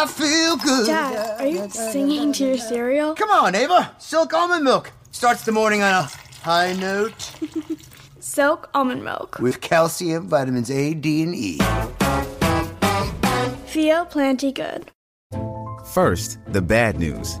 I 0.00 0.06
feel 0.06 0.56
good. 0.58 0.86
Dad, 0.86 1.40
are 1.40 1.46
you 1.46 1.68
singing 1.70 2.32
to 2.34 2.46
your 2.46 2.56
cereal? 2.58 3.14
Come 3.16 3.30
on, 3.30 3.56
Ava. 3.56 3.96
Silk 3.98 4.32
almond 4.32 4.62
milk 4.62 4.92
starts 5.10 5.42
the 5.44 5.50
morning 5.50 5.82
on 5.82 5.92
a 5.92 6.02
high 6.42 6.72
note 6.74 7.32
Silk 8.20 8.70
almond 8.74 9.02
milk. 9.02 9.40
with 9.40 9.60
calcium, 9.60 10.28
vitamins 10.28 10.70
A, 10.70 10.94
D, 10.94 11.24
and 11.24 11.34
E. 11.34 11.58
Feel 13.66 14.04
plenty 14.06 14.52
good. 14.52 14.92
First, 15.92 16.38
the 16.46 16.62
bad 16.62 17.00
news. 17.00 17.40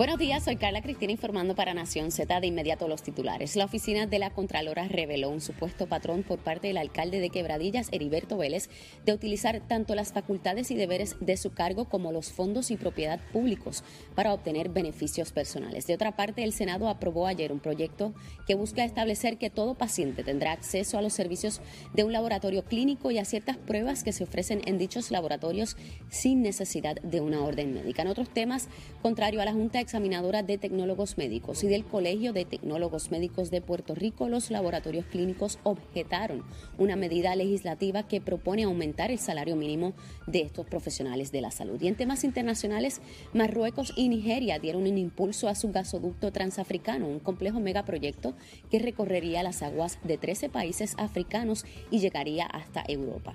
Buenos 0.00 0.18
días, 0.18 0.44
soy 0.44 0.56
Carla 0.56 0.80
Cristina 0.80 1.12
informando 1.12 1.54
para 1.54 1.74
Nación 1.74 2.10
Z 2.10 2.40
de 2.40 2.46
inmediato 2.46 2.88
los 2.88 3.02
titulares. 3.02 3.54
La 3.54 3.66
oficina 3.66 4.06
de 4.06 4.18
la 4.18 4.30
Contralora 4.30 4.88
reveló 4.88 5.28
un 5.28 5.42
supuesto 5.42 5.88
patrón 5.88 6.22
por 6.22 6.38
parte 6.38 6.68
del 6.68 6.78
alcalde 6.78 7.20
de 7.20 7.28
Quebradillas, 7.28 7.90
Heriberto 7.92 8.38
Vélez, 8.38 8.70
de 9.04 9.12
utilizar 9.12 9.60
tanto 9.68 9.94
las 9.94 10.14
facultades 10.14 10.70
y 10.70 10.74
deberes 10.74 11.16
de 11.20 11.36
su 11.36 11.52
cargo 11.52 11.84
como 11.84 12.12
los 12.12 12.32
fondos 12.32 12.70
y 12.70 12.78
propiedad 12.78 13.20
públicos 13.30 13.84
para 14.14 14.32
obtener 14.32 14.70
beneficios 14.70 15.32
personales. 15.32 15.86
De 15.86 15.92
otra 15.92 16.16
parte, 16.16 16.44
el 16.44 16.54
Senado 16.54 16.88
aprobó 16.88 17.26
ayer 17.26 17.52
un 17.52 17.60
proyecto 17.60 18.14
que 18.46 18.54
busca 18.54 18.84
establecer 18.84 19.36
que 19.36 19.50
todo 19.50 19.74
paciente 19.74 20.24
tendrá 20.24 20.52
acceso 20.52 20.96
a 20.96 21.02
los 21.02 21.12
servicios 21.12 21.60
de 21.92 22.04
un 22.04 22.14
laboratorio 22.14 22.64
clínico 22.64 23.10
y 23.10 23.18
a 23.18 23.26
ciertas 23.26 23.58
pruebas 23.58 24.02
que 24.02 24.14
se 24.14 24.24
ofrecen 24.24 24.62
en 24.64 24.78
dichos 24.78 25.10
laboratorios 25.10 25.76
sin 26.08 26.40
necesidad 26.40 26.96
de 27.02 27.20
una 27.20 27.44
orden 27.44 27.74
médica. 27.74 28.00
En 28.00 28.08
otros 28.08 28.30
temas, 28.30 28.70
contrario 29.02 29.42
a 29.42 29.44
la 29.44 29.52
Junta 29.52 29.89
Examinadora 29.90 30.44
de 30.44 30.56
Tecnólogos 30.56 31.18
Médicos 31.18 31.64
y 31.64 31.66
del 31.66 31.84
Colegio 31.84 32.32
de 32.32 32.44
Tecnólogos 32.44 33.10
Médicos 33.10 33.50
de 33.50 33.60
Puerto 33.60 33.96
Rico, 33.96 34.28
los 34.28 34.52
laboratorios 34.52 35.04
clínicos 35.06 35.58
objetaron 35.64 36.44
una 36.78 36.94
medida 36.94 37.34
legislativa 37.34 38.06
que 38.06 38.20
propone 38.20 38.62
aumentar 38.62 39.10
el 39.10 39.18
salario 39.18 39.56
mínimo 39.56 39.94
de 40.28 40.42
estos 40.42 40.64
profesionales 40.64 41.32
de 41.32 41.40
la 41.40 41.50
salud. 41.50 41.82
Y 41.82 41.88
en 41.88 41.96
temas 41.96 42.22
internacionales, 42.22 43.00
Marruecos 43.32 43.92
y 43.96 44.08
Nigeria 44.08 44.60
dieron 44.60 44.82
un 44.82 44.96
impulso 44.96 45.48
a 45.48 45.56
su 45.56 45.72
gasoducto 45.72 46.30
transafricano, 46.30 47.08
un 47.08 47.18
complejo 47.18 47.58
megaproyecto 47.58 48.34
que 48.70 48.78
recorrería 48.78 49.42
las 49.42 49.60
aguas 49.60 49.98
de 50.04 50.18
13 50.18 50.50
países 50.50 50.94
africanos 50.98 51.64
y 51.90 51.98
llegaría 51.98 52.46
hasta 52.46 52.84
Europa. 52.86 53.34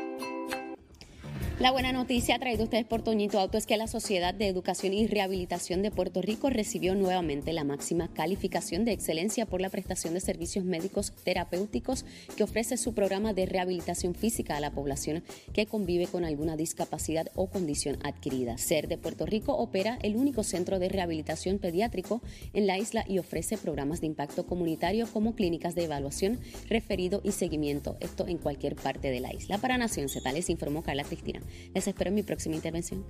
La 1.61 1.69
buena 1.69 1.91
noticia 1.91 2.39
traída 2.39 2.63
ustedes 2.63 2.85
por 2.85 3.03
Toñito 3.03 3.39
Auto 3.39 3.55
es 3.55 3.67
que 3.67 3.77
la 3.77 3.85
Sociedad 3.85 4.33
de 4.33 4.47
Educación 4.47 4.95
y 4.95 5.05
Rehabilitación 5.05 5.83
de 5.83 5.91
Puerto 5.91 6.19
Rico 6.23 6.49
recibió 6.49 6.95
nuevamente 6.95 7.53
la 7.53 7.63
máxima 7.63 8.11
calificación 8.11 8.83
de 8.83 8.93
excelencia 8.93 9.45
por 9.45 9.61
la 9.61 9.69
prestación 9.69 10.15
de 10.15 10.21
servicios 10.21 10.65
médicos 10.65 11.13
terapéuticos 11.23 12.03
que 12.35 12.41
ofrece 12.41 12.77
su 12.77 12.95
programa 12.95 13.33
de 13.33 13.45
rehabilitación 13.45 14.15
física 14.15 14.57
a 14.57 14.59
la 14.59 14.71
población 14.71 15.23
que 15.53 15.67
convive 15.67 16.07
con 16.07 16.25
alguna 16.25 16.57
discapacidad 16.57 17.27
o 17.35 17.45
condición 17.45 17.99
adquirida. 18.03 18.57
SER 18.57 18.87
de 18.87 18.97
Puerto 18.97 19.27
Rico 19.27 19.55
opera 19.55 19.99
el 20.01 20.15
único 20.15 20.41
centro 20.41 20.79
de 20.79 20.89
rehabilitación 20.89 21.59
pediátrico 21.59 22.23
en 22.55 22.65
la 22.65 22.79
isla 22.79 23.05
y 23.07 23.19
ofrece 23.19 23.59
programas 23.59 24.01
de 24.01 24.07
impacto 24.07 24.47
comunitario 24.47 25.05
como 25.13 25.35
clínicas 25.35 25.75
de 25.75 25.83
evaluación, 25.83 26.39
referido 26.69 27.21
y 27.23 27.33
seguimiento, 27.33 27.97
esto 27.99 28.27
en 28.27 28.39
cualquier 28.39 28.75
parte 28.75 29.11
de 29.11 29.19
la 29.19 29.31
isla. 29.31 29.59
Para 29.59 29.77
Nación 29.77 30.09
Z 30.09 30.27
informó 30.49 30.81
Carla 30.81 31.03
Cristina. 31.03 31.39
Les 31.73 31.87
espero 31.87 32.09
en 32.09 32.15
mi 32.15 32.23
próxima 32.23 32.55
intervención. 32.55 33.05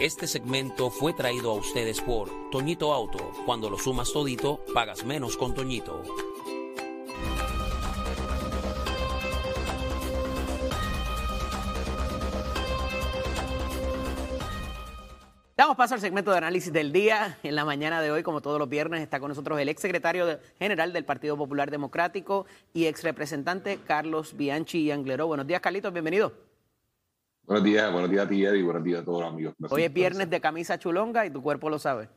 Este 0.00 0.26
segmento 0.26 0.90
fue 0.90 1.12
traído 1.12 1.52
a 1.52 1.54
ustedes 1.54 2.00
por 2.00 2.28
Toñito 2.50 2.92
Auto. 2.92 3.32
Cuando 3.46 3.70
lo 3.70 3.78
sumas 3.78 4.12
todito, 4.12 4.64
pagas 4.74 5.04
menos 5.04 5.36
con 5.36 5.54
Toñito. 5.54 6.02
Damos 15.64 15.78
paso 15.78 15.94
al 15.94 16.00
segmento 16.02 16.30
de 16.30 16.36
análisis 16.36 16.70
del 16.70 16.92
día. 16.92 17.38
En 17.42 17.54
la 17.56 17.64
mañana 17.64 18.02
de 18.02 18.10
hoy, 18.10 18.22
como 18.22 18.42
todos 18.42 18.58
los 18.58 18.68
viernes, 18.68 19.00
está 19.00 19.18
con 19.18 19.30
nosotros 19.30 19.58
el 19.58 19.70
exsecretario 19.70 20.26
de- 20.26 20.38
general 20.58 20.92
del 20.92 21.06
Partido 21.06 21.38
Popular 21.38 21.70
Democrático 21.70 22.44
y 22.74 22.84
exrepresentante 22.84 23.78
Carlos 23.78 24.36
Bianchi 24.36 24.90
Angleró. 24.90 25.26
Buenos 25.26 25.46
días, 25.46 25.62
Carlitos, 25.62 25.90
bienvenido. 25.90 26.34
Buenos 27.44 27.64
días, 27.64 27.90
buenos 27.90 28.10
días 28.10 28.26
a 28.26 28.28
ti, 28.28 28.44
Eddie, 28.44 28.62
buenos 28.62 28.84
días 28.84 29.00
a 29.00 29.04
todos 29.06 29.22
los 29.22 29.32
amigos. 29.32 29.54
Hoy 29.70 29.84
es 29.84 29.90
viernes 29.94 30.28
de 30.28 30.38
camisa 30.38 30.78
chulonga 30.78 31.24
y 31.24 31.30
tu 31.30 31.40
cuerpo 31.42 31.70
lo 31.70 31.78
sabe. 31.78 32.10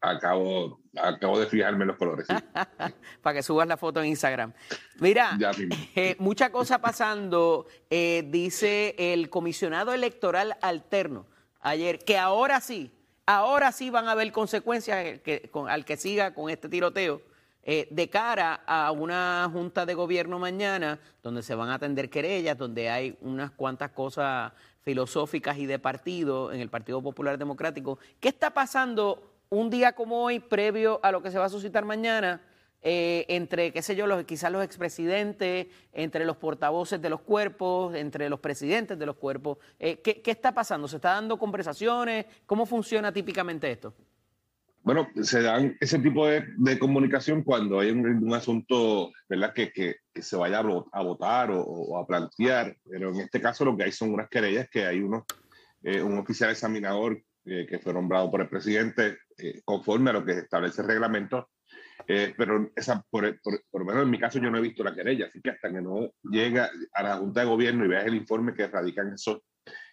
Acabo, 0.00 0.80
acabo 1.00 1.38
de 1.38 1.46
fijarme 1.46 1.84
en 1.84 1.86
los 1.88 1.96
colores. 1.96 2.26
sí. 2.26 2.34
Para 3.22 3.34
que 3.36 3.44
subas 3.44 3.68
la 3.68 3.76
foto 3.76 4.00
en 4.00 4.06
Instagram. 4.08 4.52
Mira, 4.98 5.38
eh, 5.94 6.16
mucha 6.18 6.50
cosa 6.50 6.80
pasando. 6.80 7.64
eh, 7.90 8.24
dice 8.26 8.96
el 8.98 9.30
comisionado 9.30 9.92
electoral 9.92 10.56
alterno 10.60 11.26
ayer 11.62 12.04
que 12.04 12.18
ahora 12.18 12.60
sí, 12.60 12.92
ahora 13.24 13.72
sí 13.72 13.88
van 13.88 14.08
a 14.08 14.12
haber 14.12 14.30
consecuencias 14.32 15.20
al 15.68 15.84
que 15.84 15.96
siga 15.96 16.34
con 16.34 16.50
este 16.50 16.68
tiroteo 16.68 17.22
eh, 17.64 17.86
de 17.92 18.10
cara 18.10 18.60
a 18.66 18.90
una 18.90 19.48
junta 19.52 19.86
de 19.86 19.94
gobierno 19.94 20.40
mañana 20.40 20.98
donde 21.22 21.44
se 21.44 21.54
van 21.54 21.68
a 21.68 21.74
atender 21.74 22.10
querellas, 22.10 22.58
donde 22.58 22.90
hay 22.90 23.16
unas 23.20 23.52
cuantas 23.52 23.92
cosas 23.92 24.52
filosóficas 24.82 25.56
y 25.58 25.66
de 25.66 25.78
partido 25.78 26.52
en 26.52 26.60
el 26.60 26.68
Partido 26.68 27.00
Popular 27.00 27.38
Democrático. 27.38 28.00
¿Qué 28.18 28.28
está 28.28 28.50
pasando 28.50 29.32
un 29.48 29.70
día 29.70 29.92
como 29.92 30.24
hoy, 30.24 30.40
previo 30.40 30.98
a 31.04 31.12
lo 31.12 31.22
que 31.22 31.30
se 31.30 31.38
va 31.38 31.44
a 31.44 31.48
suscitar 31.48 31.84
mañana? 31.84 32.40
Eh, 32.82 33.24
entre, 33.28 33.72
qué 33.72 33.80
sé 33.82 33.94
yo, 33.96 34.06
los, 34.06 34.24
quizás 34.24 34.50
los 34.52 34.64
expresidentes, 34.64 35.68
entre 35.92 36.24
los 36.24 36.36
portavoces 36.36 37.00
de 37.00 37.10
los 37.10 37.20
cuerpos, 37.20 37.94
entre 37.94 38.28
los 38.28 38.40
presidentes 38.40 38.98
de 38.98 39.06
los 39.06 39.16
cuerpos. 39.16 39.58
Eh, 39.78 40.00
¿qué, 40.02 40.20
qué 40.20 40.30
está 40.32 40.52
pasando? 40.52 40.88
¿Se 40.88 40.96
está 40.96 41.12
dando 41.12 41.38
conversaciones? 41.38 42.26
¿Cómo 42.46 42.66
funciona 42.66 43.12
típicamente 43.12 43.70
esto? 43.70 43.94
Bueno, 44.84 45.06
se 45.22 45.42
dan 45.42 45.76
ese 45.80 46.00
tipo 46.00 46.26
de, 46.26 46.44
de 46.56 46.76
comunicación 46.76 47.44
cuando 47.44 47.78
hay 47.78 47.92
un, 47.92 48.04
un 48.04 48.34
asunto 48.34 49.12
¿verdad? 49.28 49.52
Que, 49.54 49.70
que, 49.72 49.98
que 50.12 50.22
se 50.22 50.34
vaya 50.36 50.58
a, 50.58 50.62
vo- 50.64 50.88
a 50.90 51.02
votar 51.04 51.52
o, 51.52 51.62
o 51.62 51.96
a 51.98 52.04
plantear, 52.04 52.76
pero 52.90 53.10
en 53.10 53.20
este 53.20 53.40
caso 53.40 53.64
lo 53.64 53.76
que 53.76 53.84
hay 53.84 53.92
son 53.92 54.12
unas 54.12 54.28
querellas 54.28 54.68
que 54.68 54.84
hay 54.84 54.98
uno, 54.98 55.24
eh, 55.84 56.02
un 56.02 56.18
oficial 56.18 56.50
examinador 56.50 57.22
eh, 57.44 57.64
que 57.68 57.78
fue 57.78 57.94
nombrado 57.94 58.28
por 58.28 58.40
el 58.40 58.48
presidente 58.48 59.18
eh, 59.38 59.60
conforme 59.64 60.10
a 60.10 60.14
lo 60.14 60.24
que 60.24 60.32
establece 60.32 60.82
el 60.82 60.88
reglamento, 60.88 61.48
eh, 62.08 62.34
pero 62.36 62.70
esa, 62.76 63.04
por, 63.10 63.40
por, 63.40 63.62
por 63.70 63.80
lo 63.82 63.86
menos 63.86 64.02
en 64.04 64.10
mi 64.10 64.18
caso 64.18 64.38
yo 64.38 64.50
no 64.50 64.58
he 64.58 64.62
visto 64.62 64.82
la 64.84 64.94
querella, 64.94 65.26
así 65.26 65.40
que 65.40 65.50
hasta 65.50 65.70
que 65.70 65.80
no 65.80 66.10
llega 66.22 66.70
a 66.92 67.02
la 67.02 67.16
Junta 67.16 67.40
de 67.40 67.46
Gobierno 67.46 67.84
y 67.84 67.88
veas 67.88 68.06
el 68.06 68.14
informe 68.14 68.54
que 68.54 68.66
radican 68.66 69.12
esos 69.14 69.40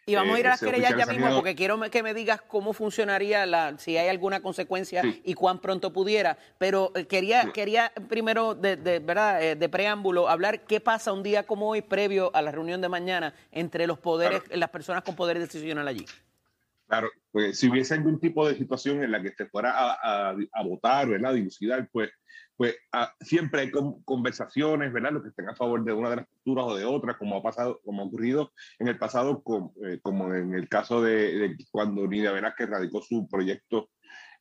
Y 0.06 0.16
vamos 0.16 0.36
a 0.38 0.40
ir 0.40 0.46
a 0.48 0.50
Eh, 0.50 0.52
las 0.54 0.60
querellas 0.60 0.96
ya 0.98 1.06
mismo 1.06 1.36
porque 1.36 1.54
quiero 1.54 1.80
que 1.92 2.02
me 2.02 2.16
digas 2.16 2.42
cómo 2.42 2.74
funcionaría, 2.74 3.46
la, 3.46 3.78
si 3.78 3.96
hay 3.96 4.08
alguna 4.10 4.42
consecuencia 4.42 5.04
Sí. 5.04 5.22
y 5.24 5.36
cuán 5.36 5.60
pronto 5.60 5.94
pudiera. 5.94 6.38
Pero 6.58 6.92
eh, 6.96 7.06
quería, 7.06 7.44
Sí. 7.44 7.52
quería 7.52 7.92
primero, 8.08 8.56
de, 8.56 8.76
de, 8.76 8.98
¿verdad? 9.00 9.44
Eh, 9.44 9.56
de 9.56 9.70
preámbulo, 9.70 10.28
hablar 10.28 10.66
qué 10.66 10.80
pasa 10.80 11.14
un 11.14 11.22
día 11.22 11.44
como 11.44 11.70
hoy, 11.70 11.84
previo 11.84 12.32
a 12.36 12.42
la 12.42 12.52
reunión 12.52 12.82
de 12.82 12.90
mañana, 12.90 13.36
entre 13.52 13.86
los 13.86 14.00
poderes, 14.00 14.42
las 14.50 14.70
personas 14.72 15.04
con 15.04 15.16
poder 15.16 15.38
decisional 15.38 15.88
allí. 15.88 16.06
Claro, 16.90 17.12
pues 17.32 17.60
si 17.60 17.70
hubiese 17.70 17.94
algún 17.94 18.20
tipo 18.20 18.48
de 18.48 18.56
situación 18.56 19.04
en 19.04 19.12
la 19.12 19.22
que 19.22 19.32
se 19.38 19.46
fuera 19.46 19.72
a, 19.78 20.32
a, 20.32 20.36
a 20.54 20.64
votar, 20.64 21.08
¿verdad? 21.08 21.36
Dilucidar, 21.36 21.88
pues, 21.92 22.10
pues 22.58 22.76
ah, 22.92 23.14
siempre 23.22 23.62
hay 23.62 23.70
con- 23.72 24.02
conversaciones, 24.04 24.92
¿verdad? 24.92 25.12
Los 25.12 25.22
que 25.22 25.30
estén 25.30 25.50
a 25.50 25.56
favor 25.56 25.84
de 25.86 25.94
una 25.94 26.10
de 26.10 26.16
las 26.16 26.28
posturas 26.28 26.66
o 26.68 26.76
de 26.76 26.86
otra, 26.86 27.16
como 27.16 27.38
ha 27.38 27.44
pasado, 27.44 27.80
como 27.86 28.02
ha 28.02 28.06
ocurrido 28.06 28.52
en 28.80 28.88
el 28.88 28.98
pasado, 28.98 29.44
eh, 29.86 30.00
como 30.02 30.34
en 30.34 30.56
el 30.56 30.68
caso 30.68 31.04
de, 31.04 31.38
de 31.38 31.58
cuando 31.70 32.08
Nidia 32.08 32.32
Velázquez 32.32 32.68
radicó 32.68 33.04
su 33.04 33.28
proyecto 33.30 33.92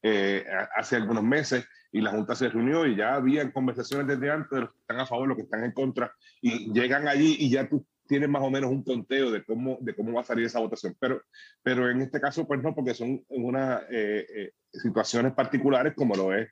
eh, 0.02 0.42
hace 0.74 0.96
algunos 0.96 1.24
meses 1.24 1.66
y 1.92 2.00
la 2.00 2.12
Junta 2.12 2.34
se 2.34 2.48
reunió 2.48 2.86
y 2.86 2.96
ya 2.96 3.14
había 3.16 3.52
conversaciones 3.52 4.06
desde 4.06 4.30
antes 4.30 4.50
de 4.50 4.60
los 4.62 4.70
que 4.72 4.78
están 4.80 5.00
a 5.00 5.06
favor, 5.06 5.28
los 5.28 5.36
que 5.36 5.42
están 5.42 5.64
en 5.64 5.72
contra, 5.72 6.14
y 6.40 6.72
llegan 6.72 7.08
allí 7.08 7.36
y 7.38 7.50
ya 7.50 7.68
tú 7.68 7.86
tienen 8.08 8.30
más 8.30 8.42
o 8.42 8.50
menos 8.50 8.70
un 8.70 8.82
conteo 8.82 9.30
de 9.30 9.44
cómo, 9.44 9.78
de 9.80 9.94
cómo 9.94 10.12
va 10.14 10.22
a 10.22 10.24
salir 10.24 10.46
esa 10.46 10.58
votación. 10.58 10.96
Pero, 10.98 11.22
pero 11.62 11.88
en 11.88 12.00
este 12.00 12.20
caso, 12.20 12.46
pues 12.46 12.60
no, 12.62 12.74
porque 12.74 12.94
son 12.94 13.22
unas 13.28 13.82
eh, 13.90 14.26
eh, 14.34 14.52
situaciones 14.72 15.34
particulares 15.34 15.92
como 15.94 16.16
lo 16.16 16.34
es 16.34 16.48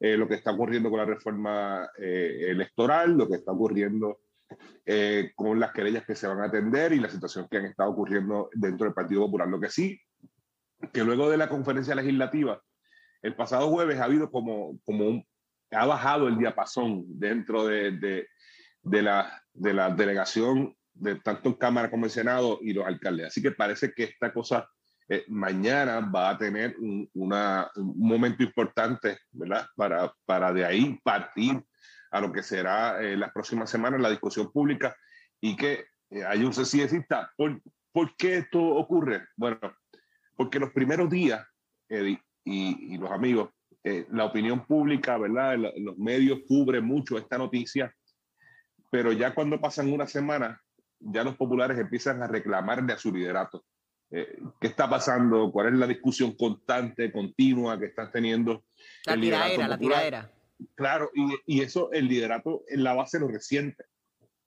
eh, 0.00 0.16
lo 0.16 0.28
que 0.28 0.34
está 0.34 0.50
ocurriendo 0.50 0.90
con 0.90 0.98
la 0.98 1.06
reforma 1.06 1.88
electoral, 1.96 3.16
lo 3.16 3.26
que 3.26 3.36
está 3.36 3.52
ocurriendo 3.52 4.20
con 5.34 5.58
las 5.58 5.72
querellas 5.72 6.04
que 6.04 6.14
se 6.14 6.28
van 6.28 6.40
a 6.40 6.44
atender 6.44 6.92
y 6.92 7.00
la 7.00 7.08
situación 7.08 7.48
que 7.50 7.56
han 7.56 7.64
estado 7.64 7.90
ocurriendo 7.90 8.50
dentro 8.52 8.84
del 8.84 8.94
Partido 8.94 9.22
Popular. 9.22 9.48
Lo 9.48 9.58
que 9.58 9.70
sí, 9.70 9.98
que 10.92 11.02
luego 11.02 11.30
de 11.30 11.38
la 11.38 11.48
conferencia 11.48 11.94
legislativa, 11.94 12.62
el 13.22 13.34
pasado 13.34 13.68
jueves 13.70 13.98
ha 13.98 14.04
habido 14.04 14.30
como, 14.30 14.78
como 14.84 15.08
un, 15.08 15.26
ha 15.72 15.86
bajado 15.86 16.28
el 16.28 16.38
diapasón 16.38 17.04
dentro 17.18 17.66
de, 17.66 17.92
de, 17.92 18.28
de, 18.82 19.02
la, 19.02 19.42
de 19.52 19.74
la 19.74 19.90
delegación 19.90 20.75
de 20.96 21.16
tanto 21.16 21.48
en 21.48 21.54
Cámara 21.54 21.90
como 21.90 22.06
en 22.06 22.10
Senado 22.10 22.58
y 22.62 22.72
los 22.72 22.86
alcaldes. 22.86 23.28
Así 23.28 23.42
que 23.42 23.52
parece 23.52 23.92
que 23.92 24.04
esta 24.04 24.32
cosa 24.32 24.68
eh, 25.08 25.24
mañana 25.28 26.00
va 26.00 26.30
a 26.30 26.38
tener 26.38 26.76
un, 26.78 27.08
una, 27.14 27.70
un, 27.76 27.98
momento 27.98 28.42
importante, 28.42 29.18
¿verdad? 29.30 29.66
Para, 29.76 30.12
para 30.24 30.52
de 30.52 30.64
ahí 30.64 30.98
partir 31.02 31.62
a 32.10 32.20
lo 32.20 32.32
que 32.32 32.42
será 32.42 33.00
eh, 33.02 33.16
las 33.16 33.32
próximas 33.32 33.70
semanas 33.70 34.00
la 34.00 34.10
discusión 34.10 34.50
pública 34.50 34.96
y 35.40 35.56
que 35.56 35.86
eh, 36.10 36.24
hay 36.24 36.40
un 36.44 36.50
exista. 36.50 37.30
¿Por, 37.36 37.60
¿Por 37.92 38.16
qué 38.16 38.38
esto 38.38 38.60
ocurre? 38.60 39.26
Bueno, 39.36 39.58
porque 40.34 40.58
los 40.58 40.72
primeros 40.72 41.08
días, 41.08 41.46
Eddie 41.88 42.20
y, 42.44 42.94
y 42.94 42.98
los 42.98 43.10
amigos, 43.10 43.50
eh, 43.88 44.04
la 44.10 44.24
opinión 44.24 44.66
pública, 44.66 45.16
¿verdad? 45.16 45.56
Los 45.76 45.96
medios 45.96 46.40
cubren 46.48 46.84
mucho 46.84 47.16
esta 47.18 47.38
noticia, 47.38 47.94
pero 48.90 49.12
ya 49.12 49.32
cuando 49.32 49.60
pasan 49.60 49.92
una 49.92 50.08
semana, 50.08 50.60
ya 51.12 51.24
los 51.24 51.36
populares 51.36 51.78
empiezan 51.78 52.22
a 52.22 52.26
reclamarle 52.26 52.92
a 52.92 52.98
su 52.98 53.12
liderato. 53.12 53.64
Eh, 54.10 54.38
¿Qué 54.60 54.68
está 54.68 54.88
pasando? 54.88 55.50
¿Cuál 55.50 55.68
es 55.68 55.74
la 55.74 55.86
discusión 55.86 56.36
constante, 56.36 57.10
continua 57.10 57.78
que 57.78 57.86
están 57.86 58.10
teniendo? 58.12 58.64
La 59.04 59.16
tiradera, 59.16 59.68
la 59.68 59.78
tiradera. 59.78 60.32
Claro, 60.74 61.10
y, 61.14 61.34
y, 61.46 61.60
eso 61.60 61.90
el 61.92 62.08
liderato 62.08 62.64
en 62.68 62.82
la 62.82 62.94
base 62.94 63.20
lo 63.20 63.28
reciente. 63.28 63.84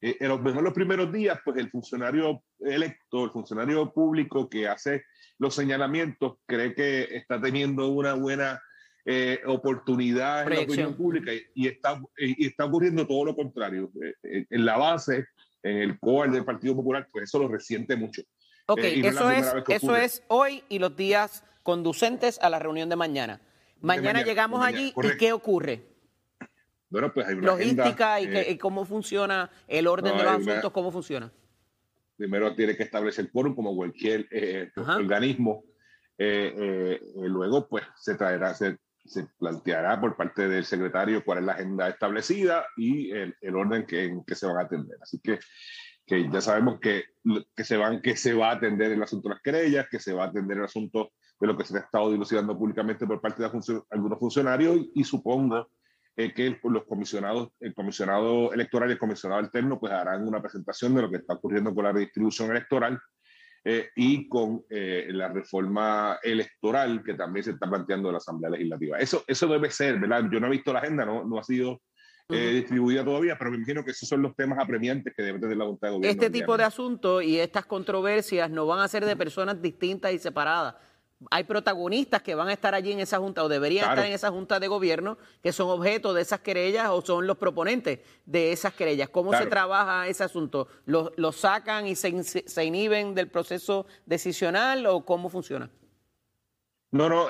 Eh, 0.01 0.17
en 0.19 0.29
los, 0.29 0.41
mejor 0.41 0.63
los 0.63 0.73
primeros 0.73 1.11
días, 1.11 1.39
pues 1.43 1.57
el 1.57 1.69
funcionario 1.69 2.43
electo, 2.59 3.25
el 3.25 3.31
funcionario 3.31 3.91
público 3.91 4.49
que 4.49 4.67
hace 4.67 5.03
los 5.37 5.53
señalamientos, 5.53 6.37
cree 6.45 6.73
que 6.73 7.03
está 7.15 7.39
teniendo 7.39 7.89
una 7.89 8.13
buena 8.13 8.61
eh, 9.05 9.39
oportunidad 9.45 10.43
en 10.43 10.57
la 10.57 10.63
opinión 10.63 10.95
pública 10.95 11.33
y, 11.33 11.41
y, 11.53 11.67
está, 11.67 12.01
y 12.17 12.47
está 12.47 12.65
ocurriendo 12.65 13.07
todo 13.07 13.25
lo 13.25 13.35
contrario. 13.35 13.91
Eh, 14.23 14.45
en 14.49 14.65
la 14.65 14.77
base, 14.77 15.25
en 15.63 15.77
el 15.77 15.99
core 15.99 16.31
del 16.31 16.45
Partido 16.45 16.75
Popular, 16.75 17.07
pues 17.11 17.23
eso 17.23 17.39
lo 17.39 17.47
resiente 17.47 17.95
mucho. 17.95 18.21
Ok, 18.67 18.79
eh, 18.79 19.01
eso, 19.03 19.31
es, 19.31 19.53
eso 19.67 19.95
es 19.95 20.23
hoy 20.27 20.63
y 20.69 20.79
los 20.79 20.95
días 20.95 21.43
conducentes 21.63 22.39
a 22.41 22.49
la 22.49 22.59
reunión 22.59 22.89
de 22.89 22.95
mañana. 22.95 23.41
Mañana, 23.81 24.09
de 24.09 24.13
mañana 24.13 24.25
llegamos 24.25 24.59
mañana, 24.59 24.77
allí 24.77 24.91
correcto. 24.91 25.15
y 25.15 25.19
¿qué 25.19 25.33
ocurre? 25.33 25.83
Bueno, 26.89 27.13
pues 27.13 27.27
hay 27.27 27.35
una 27.35 27.47
Logística 27.47 28.15
agenda, 28.15 28.41
y, 28.41 28.45
que, 28.45 28.51
y, 28.51 28.57
cómo 28.57 28.85
funciona 28.85 29.49
el 29.67 29.87
orden 29.87 30.11
no, 30.13 30.17
de 30.17 30.23
los 30.23 30.33
asuntos, 30.33 30.63
una, 30.63 30.73
¿cómo 30.73 30.91
funciona? 30.91 31.31
Primero 32.17 32.55
tiene 32.55 32.75
que 32.75 32.83
establecer 32.83 33.25
el 33.25 33.31
quórum 33.31 33.55
como 33.55 33.75
cualquier 33.75 34.27
eh, 34.31 34.71
organismo. 34.75 35.63
Eh, 36.17 36.99
luego, 37.15 37.67
pues 37.69 37.85
se 37.95 38.15
traerá, 38.15 38.53
se, 38.53 38.77
se, 39.09 39.27
planteará 39.39 39.99
por 39.99 40.15
parte 40.15 40.47
del 40.47 40.63
secretario 40.63 41.23
cuál 41.25 41.39
es 41.39 41.45
la 41.45 41.53
agenda 41.53 41.89
establecida 41.89 42.65
y 42.77 43.11
el, 43.11 43.35
orden 43.55 43.85
que, 43.85 44.05
en 44.05 44.23
que 44.23 44.35
se 44.35 44.45
van 44.45 44.57
a 44.57 44.61
atender. 44.61 44.97
Así 45.01 45.19
que 45.19 45.39
que 46.09 46.27
ya 46.27 46.41
sabemos 46.41 46.79
que, 46.79 47.03
que, 47.55 47.63
se 47.63 47.77
van, 47.77 48.01
que 48.01 48.17
se 48.17 48.33
va 48.33 48.49
a 48.49 48.53
atender 48.53 48.91
el 48.91 49.03
asunto 49.03 49.29
de 49.29 49.35
las 49.35 49.43
querellas, 49.43 49.87
que 49.89 49.99
se 49.99 50.11
va 50.11 50.23
a 50.23 50.27
atender 50.29 50.57
el 50.57 50.63
asunto 50.63 51.11
de 51.39 51.47
lo 51.47 51.55
que 51.55 51.63
se 51.63 51.77
ha 51.77 51.81
estado 51.81 52.11
dilucidando 52.11 52.57
públicamente 52.57 53.05
por 53.05 53.21
parte 53.21 53.43
de 53.43 53.49
algunos 53.91 54.19
funcionarios 54.19 54.87
y, 54.95 55.03
supongo 55.03 55.69
eh, 56.15 56.33
que 56.33 56.59
los 56.63 56.85
comisionados, 56.85 57.49
el 57.59 57.75
comisionado 57.75 58.51
electoral 58.51 58.89
y 58.89 58.93
el 58.93 58.99
comisionado 58.99 59.39
alterno 59.39 59.79
pues 59.79 59.93
harán 59.93 60.27
una 60.27 60.41
presentación 60.41 60.95
de 60.95 61.03
lo 61.03 61.11
que 61.11 61.17
está 61.17 61.35
ocurriendo 61.35 61.75
con 61.75 61.83
la 61.83 61.91
redistribución 61.91 62.49
electoral 62.49 62.99
eh, 63.63 63.89
y 63.95 64.27
con 64.27 64.63
eh, 64.69 65.07
la 65.09 65.27
reforma 65.27 66.19
electoral 66.23 67.03
que 67.03 67.13
también 67.13 67.43
se 67.43 67.51
está 67.51 67.69
planteando 67.69 68.09
en 68.09 68.13
la 68.13 68.17
Asamblea 68.17 68.51
Legislativa. 68.51 68.97
Eso, 68.97 69.23
eso 69.27 69.47
debe 69.47 69.69
ser, 69.69 69.99
¿verdad? 69.99 70.25
Yo 70.31 70.39
no 70.39 70.47
he 70.47 70.51
visto 70.51 70.71
la 70.71 70.79
agenda, 70.79 71.05
no, 71.05 71.25
no 71.25 71.39
ha 71.39 71.43
sido 71.43 71.81
eh, 72.29 72.51
distribuida 72.53 73.03
todavía, 73.03 73.35
pero 73.37 73.49
me 73.49 73.57
imagino 73.57 73.83
que 73.83 73.91
esos 73.91 74.07
son 74.07 74.21
los 74.21 74.35
temas 74.35 74.59
apremiantes 74.59 75.13
que 75.15 75.23
debe 75.23 75.39
tener 75.39 75.57
la 75.57 75.65
Junta 75.65 75.87
de 75.87 75.93
Gobierno. 75.93 76.11
Este 76.11 76.29
tipo 76.29 76.55
de 76.55 76.63
asuntos 76.63 77.23
y 77.23 77.39
estas 77.39 77.65
controversias 77.65 78.51
no 78.51 78.67
van 78.67 78.79
a 78.79 78.87
ser 78.87 79.03
de 79.03 79.15
personas 79.15 79.59
distintas 79.61 80.13
y 80.13 80.19
separadas. 80.19 80.75
Hay 81.31 81.43
protagonistas 81.43 82.21
que 82.21 82.33
van 82.33 82.47
a 82.47 82.53
estar 82.53 82.73
allí 82.73 82.91
en 82.93 82.99
esa 82.99 83.17
junta 83.17 83.43
o 83.43 83.49
deberían 83.49 83.83
claro. 83.83 83.93
estar 83.95 84.07
en 84.07 84.15
esa 84.15 84.31
junta 84.31 84.59
de 84.59 84.67
gobierno 84.67 85.17
que 85.43 85.51
son 85.51 85.69
objeto 85.69 86.13
de 86.13 86.21
esas 86.21 86.39
querellas 86.39 86.89
o 86.89 87.01
son 87.01 87.27
los 87.27 87.37
proponentes 87.37 87.99
de 88.25 88.51
esas 88.53 88.73
querellas. 88.73 89.09
¿Cómo 89.09 89.31
claro. 89.31 89.43
se 89.43 89.49
trabaja 89.49 90.07
ese 90.07 90.23
asunto? 90.23 90.67
¿Los, 90.85 91.11
¿Los, 91.17 91.35
sacan 91.35 91.87
y 91.87 91.95
se, 91.95 92.23
se 92.23 92.63
inhiben 92.63 93.15
del 93.15 93.27
proceso 93.27 93.85
decisional 94.05 94.85
o 94.85 95.03
cómo 95.03 95.29
funciona? 95.29 95.69
No, 96.91 97.07
no, 97.07 97.27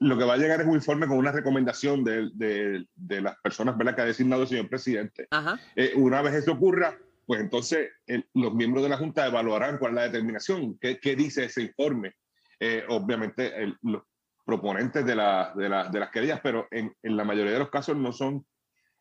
lo 0.00 0.18
que 0.18 0.24
va 0.24 0.34
a 0.34 0.36
llegar 0.36 0.60
es 0.60 0.66
un 0.66 0.74
informe 0.74 1.06
con 1.06 1.16
una 1.16 1.32
recomendación 1.32 2.04
de, 2.04 2.28
de, 2.34 2.86
de 2.94 3.20
las 3.20 3.36
personas 3.40 3.78
¿verdad? 3.78 3.94
que 3.94 4.02
ha 4.02 4.06
designado 4.06 4.42
el 4.42 4.48
señor 4.48 4.68
presidente. 4.68 5.28
Eh, 5.76 5.92
una 5.96 6.20
vez 6.22 6.34
eso 6.34 6.52
ocurra, 6.52 6.98
pues 7.24 7.40
entonces 7.40 7.90
el, 8.06 8.26
los 8.34 8.52
miembros 8.52 8.82
de 8.82 8.90
la 8.90 8.98
Junta 8.98 9.26
evaluarán 9.26 9.78
cuál 9.78 9.92
es 9.92 9.96
la 9.96 10.02
determinación, 10.02 10.76
qué, 10.78 10.98
qué 10.98 11.16
dice 11.16 11.44
ese 11.44 11.62
informe. 11.62 12.14
Eh, 12.64 12.84
obviamente, 12.90 13.74
los 13.82 14.04
proponentes 14.44 15.04
de, 15.04 15.16
la, 15.16 15.52
de, 15.56 15.68
la, 15.68 15.88
de, 15.88 15.98
las 15.98 16.10
querellas, 16.10 16.38
pero 16.40 16.68
en, 16.70 16.94
en, 17.02 17.16
la 17.16 17.24
mayoría 17.24 17.54
de 17.54 17.58
los 17.58 17.70
casos 17.70 17.96
no 17.96 18.12
son, 18.12 18.46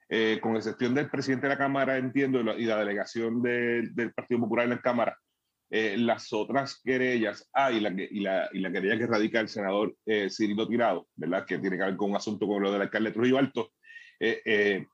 eh, 0.09 0.39
con 0.41 0.55
excepción 0.55 0.95
del 0.95 1.11
presidente 1.11 1.45
de 1.45 1.53
la 1.53 1.59
Cámara, 1.59 1.97
entiendo, 1.97 2.39
y 2.39 2.65
la, 2.65 2.79
delegación 2.79 3.39
de, 3.43 3.87
del 3.91 4.13
Partido 4.13 4.41
Popular 4.41 4.63
en 4.63 4.71
la 4.71 4.81
Cámara, 4.81 5.15
eh, 5.69 5.95
las 5.95 6.33
otras 6.33 6.81
querellas, 6.83 7.47
ah, 7.53 7.71
y 7.71 7.81
la, 7.81 7.91
y 7.91 8.21
la, 8.21 8.49
y 8.51 8.61
la 8.61 8.71
querella 8.71 8.97
que 8.97 9.05
radica 9.05 9.39
el 9.39 9.47
senador 9.47 9.95
eh, 10.07 10.27
Cirilo 10.31 10.67
Tirado, 10.67 11.07
¿verdad? 11.15 11.45
Que 11.45 11.59
tiene 11.59 11.77
que 11.77 11.83
ver 11.83 11.95
con 11.95 12.09
un 12.09 12.15
asunto 12.15 12.47
como 12.47 12.61
lo 12.61 12.71
del 12.71 12.81
alcalde 12.81 13.11
Trujillo 13.11 13.37
Alto, 13.37 13.73
eh, 14.19 14.87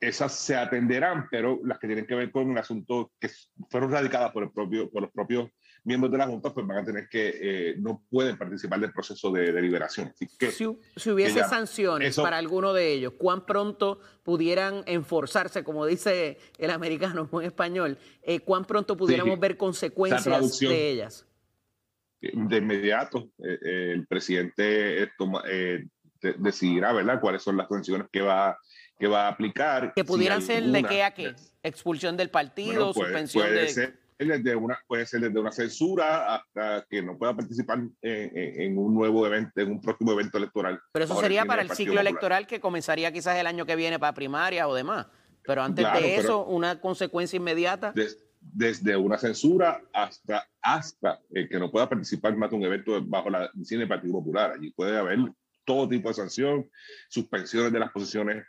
esas 0.00 0.32
se 0.32 0.56
atenderán, 0.56 1.28
pero 1.30 1.60
las 1.62 1.78
que 1.78 1.86
tienen 1.86 2.06
que 2.06 2.16
ver 2.16 2.32
con 2.32 2.50
un 2.50 2.58
asunto 2.58 3.12
que 3.20 3.30
fueron 3.70 3.92
radicadas 3.92 4.32
por, 4.32 4.42
el 4.42 4.50
propio, 4.50 4.90
por 4.90 5.02
los 5.02 5.12
propios 5.12 5.50
miembros 5.88 6.12
de 6.12 6.18
la 6.18 6.26
Junta, 6.26 6.52
pues 6.52 6.66
van 6.66 6.78
a 6.78 6.84
tener 6.84 7.08
que, 7.08 7.32
eh, 7.40 7.74
no 7.78 8.04
pueden 8.10 8.36
participar 8.36 8.78
del 8.78 8.92
proceso 8.92 9.32
de 9.32 9.50
deliberación. 9.52 10.12
Así 10.14 10.28
que, 10.38 10.50
si, 10.50 10.66
si 10.96 11.10
hubiese 11.10 11.36
ya, 11.36 11.48
sanciones 11.48 12.10
eso, 12.10 12.22
para 12.22 12.36
alguno 12.36 12.74
de 12.74 12.92
ellos, 12.92 13.14
¿cuán 13.18 13.46
pronto 13.46 13.98
pudieran 14.22 14.82
enforzarse, 14.86 15.64
como 15.64 15.86
dice 15.86 16.38
el 16.58 16.70
americano 16.70 17.28
en 17.32 17.42
español, 17.42 17.98
eh, 18.22 18.40
cuán 18.40 18.66
pronto 18.66 18.96
pudiéramos 18.98 19.34
sí, 19.34 19.40
ver 19.40 19.56
consecuencias 19.56 20.60
de 20.60 20.90
ellas? 20.90 21.26
De 22.20 22.56
inmediato, 22.58 23.30
eh, 23.38 23.92
el 23.94 24.06
presidente 24.06 25.10
toma, 25.16 25.42
decidirá, 26.20 26.92
¿verdad?, 26.92 27.18
cuáles 27.18 27.42
son 27.42 27.56
las 27.56 27.68
sanciones 27.68 28.08
que 28.12 28.20
va, 28.20 28.58
que 28.98 29.06
va 29.06 29.26
a 29.26 29.28
aplicar. 29.30 29.94
Que 29.94 30.04
pudieran 30.04 30.42
si 30.42 30.48
ser 30.48 30.64
de 30.64 30.82
qué 30.82 31.02
a 31.02 31.14
qué, 31.14 31.34
expulsión 31.62 32.18
del 32.18 32.28
partido, 32.28 32.92
bueno, 32.92 32.92
puede, 32.92 33.06
suspensión 33.06 33.46
puede 33.46 33.60
de... 33.62 33.68
Ser 33.70 34.07
desde 34.26 34.56
una, 34.56 34.78
puede 34.86 35.06
ser 35.06 35.20
desde 35.20 35.38
una 35.38 35.52
censura 35.52 36.34
hasta 36.34 36.84
que 36.90 37.02
no 37.02 37.16
pueda 37.16 37.36
participar 37.36 37.78
en, 37.78 37.94
en, 38.02 38.60
en, 38.60 38.78
un 38.78 38.94
nuevo 38.94 39.26
evento, 39.26 39.60
en 39.60 39.70
un 39.70 39.80
próximo 39.80 40.12
evento 40.12 40.38
electoral. 40.38 40.80
Pero 40.92 41.04
eso 41.04 41.20
sería 41.20 41.44
para 41.44 41.62
el 41.62 41.70
ciclo 41.70 41.94
Popular. 41.94 42.06
electoral 42.06 42.46
que 42.46 42.60
comenzaría 42.60 43.12
quizás 43.12 43.36
el 43.36 43.46
año 43.46 43.64
que 43.64 43.76
viene 43.76 43.98
para 43.98 44.14
primarias 44.14 44.66
o 44.66 44.74
demás. 44.74 45.06
Pero 45.44 45.62
antes 45.62 45.84
claro, 45.84 46.00
de 46.00 46.16
eso, 46.16 46.44
una 46.46 46.80
consecuencia 46.80 47.36
inmediata. 47.36 47.92
Des, 47.92 48.18
desde 48.40 48.96
una 48.96 49.18
censura 49.18 49.82
hasta, 49.92 50.48
hasta 50.60 51.20
el 51.30 51.48
que 51.48 51.58
no 51.58 51.70
pueda 51.70 51.88
participar 51.88 52.36
más 52.36 52.50
de 52.50 52.56
un 52.56 52.64
evento 52.64 53.00
bajo 53.04 53.30
la 53.30 53.50
cine 53.62 53.80
del 53.80 53.88
Partido 53.88 54.14
Popular. 54.14 54.52
Allí 54.52 54.70
puede 54.72 54.96
haber 54.96 55.18
todo 55.64 55.88
tipo 55.88 56.08
de 56.08 56.14
sanción, 56.14 56.70
suspensiones 57.08 57.72
de 57.72 57.78
las 57.78 57.92
posiciones 57.92 58.44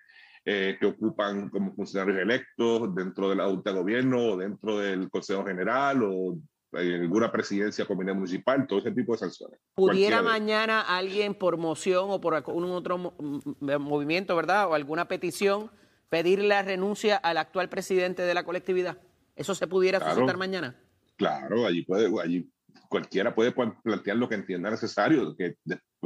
eh, 0.52 0.78
que 0.80 0.88
ocupan 0.88 1.48
como 1.50 1.76
funcionarios 1.76 2.18
electos 2.18 2.96
dentro 2.96 3.30
de 3.30 3.36
la 3.36 3.46
Junta 3.46 3.72
de 3.72 3.78
Gobierno 3.78 4.32
o 4.32 4.36
dentro 4.36 4.80
del 4.80 5.08
Consejo 5.12 5.46
General 5.46 6.02
o 6.02 6.40
en 6.72 7.02
alguna 7.04 7.32
presidencia 7.32 7.86
comunidad 7.86 8.16
municipal, 8.16 8.66
todo 8.66 8.80
ese 8.80 8.92
tipo 8.92 9.12
de 9.12 9.20
sanciones. 9.20 9.60
¿Pudiera 9.76 10.24
mañana 10.24 10.82
alguien 10.82 11.36
por 11.36 11.58
moción 11.58 12.06
o 12.10 12.20
por 12.20 12.34
algún 12.34 12.64
otro 12.72 12.98
movimiento, 12.98 14.36
verdad, 14.36 14.68
o 14.68 14.74
alguna 14.74 15.08
petición, 15.08 15.70
pedir 16.10 16.44
la 16.44 16.64
renuncia 16.64 17.16
al 17.18 17.38
actual 17.38 17.70
presidente 17.70 18.24
de 18.24 18.34
la 18.34 18.44
colectividad? 18.44 18.98
¿Eso 19.36 19.54
se 19.54 19.68
pudiera 19.68 20.00
claro, 20.00 20.16
suscitar 20.16 20.38
mañana? 20.38 20.76
Claro, 21.16 21.68
allí 21.68 21.84
puede, 21.84 22.10
allí 22.24 22.50
cualquiera 22.90 23.36
puede 23.36 23.52
plantear 23.52 24.18
lo 24.18 24.28
que 24.28 24.34
entienda 24.34 24.72
necesario, 24.72 25.36
que, 25.38 25.58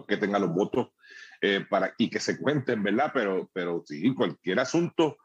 que 0.05 0.17
tenga 0.17 0.37
los 0.37 0.53
votos 0.53 0.89
eh, 1.45 1.65
para, 1.69 1.93
y 1.97 2.09
que 2.09 2.21
se 2.21 2.39
cuenten, 2.39 2.81
¿verdad? 2.81 3.11
Pero, 3.13 3.49
pero 3.51 3.83
sí, 3.85 4.15
cualquier 4.15 4.61
asunto 4.61 5.17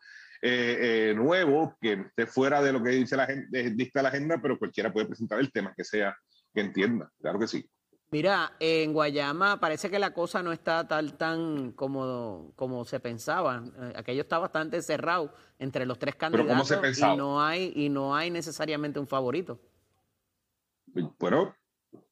eh, 0.42 1.12
nuevo 1.16 1.76
que 1.80 1.92
esté 1.92 2.26
fuera 2.26 2.60
de 2.60 2.72
lo 2.72 2.82
que 2.82 2.90
dice 2.90 3.16
la 3.16 3.26
gente, 3.26 3.70
dicta 3.70 4.02
la 4.02 4.08
agenda, 4.08 4.40
pero 4.42 4.58
cualquiera 4.58 4.92
puede 4.92 5.06
presentar 5.06 5.38
el 5.38 5.52
tema 5.52 5.72
que 5.76 5.84
sea 5.84 6.18
que 6.52 6.60
entienda, 6.60 7.08
claro 7.20 7.38
que 7.38 7.46
sí. 7.46 7.70
Mira, 8.10 8.56
en 8.58 8.92
Guayama 8.92 9.60
parece 9.60 9.90
que 9.90 10.00
la 10.00 10.12
cosa 10.12 10.42
no 10.42 10.50
está 10.50 10.88
tal 10.88 11.16
tan 11.16 11.70
como, 11.70 12.52
como 12.56 12.84
se 12.84 12.98
pensaba. 12.98 13.62
Eh, 13.80 13.92
aquello 13.94 14.22
está 14.22 14.38
bastante 14.38 14.82
cerrado 14.82 15.32
entre 15.60 15.86
los 15.86 16.00
tres 16.00 16.16
candidatos 16.16 16.98
y 16.98 17.16
no 17.16 17.40
hay 17.40 17.72
y 17.76 17.90
no 17.90 18.16
hay 18.16 18.32
necesariamente 18.32 18.98
un 18.98 19.06
favorito. 19.06 19.60
Bueno, 21.20 21.54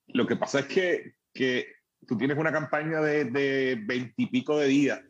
lo 0.06 0.28
que 0.28 0.36
pasa 0.36 0.60
es 0.60 0.66
que, 0.66 1.14
que 1.32 1.75
tú 2.06 2.16
tienes 2.16 2.38
una 2.38 2.52
campaña 2.52 3.00
de 3.00 3.80
veintipico 3.84 4.58
de, 4.58 4.66
días. 4.66 5.00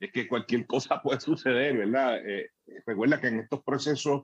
Es 0.00 0.10
que 0.12 0.26
cualquier 0.26 0.66
cosa 0.66 1.00
puede 1.02 1.20
suceder, 1.20 1.76
¿verdad? 1.76 2.18
Eh, 2.26 2.50
recuerda 2.86 3.20
que 3.20 3.28
en 3.28 3.40
estos 3.40 3.62
procesos 3.62 4.22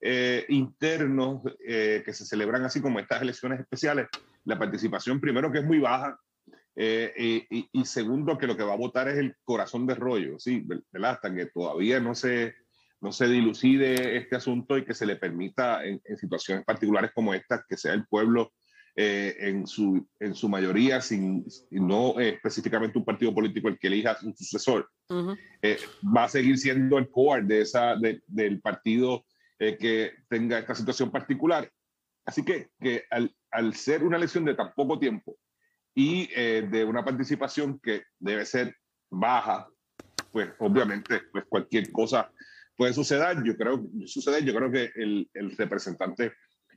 eh, 0.00 0.44
internos 0.48 1.42
eh, 1.64 2.02
que 2.04 2.12
se 2.12 2.26
celebran 2.26 2.64
así 2.64 2.80
como 2.80 2.98
estas 2.98 3.22
elecciones 3.22 3.60
especiales, 3.60 4.08
la 4.44 4.58
participación 4.58 5.20
primero 5.20 5.52
que 5.52 5.58
es 5.58 5.64
muy 5.64 5.78
baja 5.78 6.18
y, 6.74 7.68
y, 7.70 7.84
segundo 7.84 8.38
que 8.38 8.46
lo 8.46 8.56
que 8.56 8.62
va 8.62 8.72
a 8.72 8.78
votar 8.78 9.06
es 9.06 9.18
el 9.18 9.36
corazón 9.44 9.86
de 9.86 9.94
rollo, 9.94 10.38
¿sí? 10.38 10.64
¿verdad? 10.90 11.12
Hasta 11.12 11.34
que 11.34 11.46
todavía 11.46 12.00
no 12.00 12.14
se, 12.14 12.54
no 13.02 13.12
se 13.12 13.28
dilucide 13.28 14.16
este 14.16 14.36
asunto 14.36 14.78
y 14.78 14.84
que 14.86 14.94
se 14.94 15.04
le 15.04 15.16
permita 15.16 15.84
en, 15.84 16.00
en 16.02 16.16
situaciones 16.16 16.64
particulares 16.64 17.10
como 17.14 17.34
esta 17.34 17.62
que 17.68 17.76
sea 17.76 17.92
el 17.92 18.06
pueblo 18.06 18.54
eh, 18.94 19.36
en, 19.38 19.66
su, 19.66 20.06
en 20.20 20.34
su 20.34 20.50
mayoría, 20.50 21.00
sin, 21.00 21.46
no 21.70 22.20
eh, 22.20 22.34
específicamente 22.34 22.98
un 22.98 23.06
partido 23.06 23.34
político 23.34 23.68
el 23.68 23.78
que 23.78 23.86
elija 23.86 24.18
su 24.18 24.34
sucesor, 24.34 24.86
eh, 25.62 25.78
va 26.14 26.24
a 26.24 26.28
seguir 26.28 26.58
siendo 26.58 26.98
el 26.98 27.10
core 27.10 27.42
de 27.42 27.62
esa, 27.62 27.96
del 27.96 28.60
partido 28.60 29.24
que 29.58 30.12
tenga 30.28 30.58
esta 30.58 30.74
situación 30.74 31.10
particular. 31.10 31.70
Así 32.26 32.44
que, 32.44 32.68
que 32.80 33.04
al, 33.10 33.34
al, 33.50 33.74
ser 33.74 34.02
una 34.02 34.16
elección 34.16 34.44
de 34.44 34.54
tan 34.54 34.74
poco 34.74 34.98
tiempo 34.98 35.38
y 35.94 36.26
de 36.26 36.84
una 36.84 37.04
participación 37.04 37.78
que 37.78 38.02
debe 38.18 38.44
ser 38.44 38.76
baja, 39.08 39.68
pues 40.32 40.50
obviamente 40.58 41.20
pues 41.30 41.44
cualquier 41.48 41.92
cosa 41.92 42.30
puede 42.76 42.92
suceder. 42.92 43.42
Yo 43.44 43.56
creo, 43.56 43.86
suceder, 44.04 44.44
yo 44.44 44.52
creo 44.54 44.70
que 44.70 44.90
el, 44.96 45.30
el 45.32 45.56
representante 45.56 46.32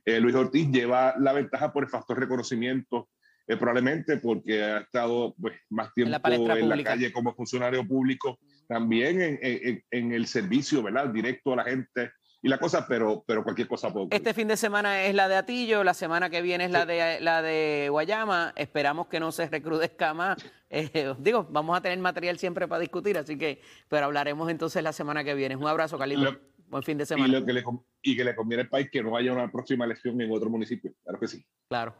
eh, 0.06 0.20
Luis 0.20 0.34
Ortiz 0.34 0.70
lleva 0.70 1.14
la 1.18 1.32
ventaja 1.32 1.72
por 1.72 1.82
el 1.82 1.90
factor 1.90 2.18
reconocimiento, 2.18 3.08
eh, 3.46 3.56
probablemente 3.56 4.16
porque 4.16 4.62
ha 4.62 4.78
estado 4.78 5.34
pues, 5.40 5.54
más 5.68 5.92
tiempo 5.92 6.16
en 6.28 6.68
la, 6.68 6.82
calle 6.84 7.12
como 7.12 7.34
funcionario 7.34 7.86
público, 7.86 8.38
también 8.68 9.20
en, 9.20 9.84
en, 9.90 10.12
el 10.12 10.26
servicio, 10.26 10.82
¿verdad? 10.82 11.08
Directo 11.08 11.52
a 11.52 11.56
la 11.56 11.64
gente 11.64 12.12
y 12.42 12.48
la 12.48 12.58
cosa, 12.58 12.86
pero, 12.86 13.24
pero 13.26 13.42
cualquier 13.42 13.66
cosa 13.66 13.92
puede 13.92 14.06
Este 14.10 14.32
fin 14.32 14.46
de 14.46 14.56
semana 14.56 15.04
es 15.04 15.14
la 15.16 15.26
de 15.26 15.34
Atillo, 15.34 15.82
la 15.82 15.94
semana 15.94 16.30
que 16.30 16.42
viene 16.42 16.66
es 16.66 16.70
la, 16.70 16.86
de, 16.86 17.18
la 17.20 17.42
de 17.42 17.88
Guayama. 17.90 18.52
Esperamos 18.54 19.08
que 19.08 19.18
no 19.18 19.32
se 19.32 19.48
recrudezca 19.48 20.14
más. 20.14 20.38
Eh, 20.68 21.14
digo, 21.20 21.46
vamos 21.48 21.78
a 21.78 21.80
tener 21.80 21.96
material 22.00 22.40
siempre 22.40 22.66
para 22.66 22.80
discutir, 22.80 23.16
así 23.16 23.38
que, 23.38 23.62
pero 23.88 24.06
hablaremos 24.06 24.50
entonces 24.50 24.82
la 24.82 24.92
semana 24.92 25.22
que 25.22 25.32
viene. 25.32 25.54
Un 25.54 25.68
abrazo, 25.68 25.96
Carlitos. 25.96 26.38
Buen 26.68 26.82
fin 26.82 26.98
de 26.98 27.06
semana. 27.06 27.38
Y, 27.38 27.44
que 27.44 27.52
le, 27.52 27.64
y 28.02 28.16
que 28.16 28.24
le 28.24 28.34
conviene 28.34 28.62
al 28.62 28.68
país 28.68 28.88
que 28.90 29.02
no 29.02 29.16
haya 29.16 29.32
una 29.32 29.50
próxima 29.50 29.84
elección 29.84 30.20
en 30.20 30.30
otro 30.32 30.50
municipio. 30.50 30.92
Claro 31.02 31.20
que 31.20 31.28
sí. 31.28 31.44
Claro. 31.68 31.94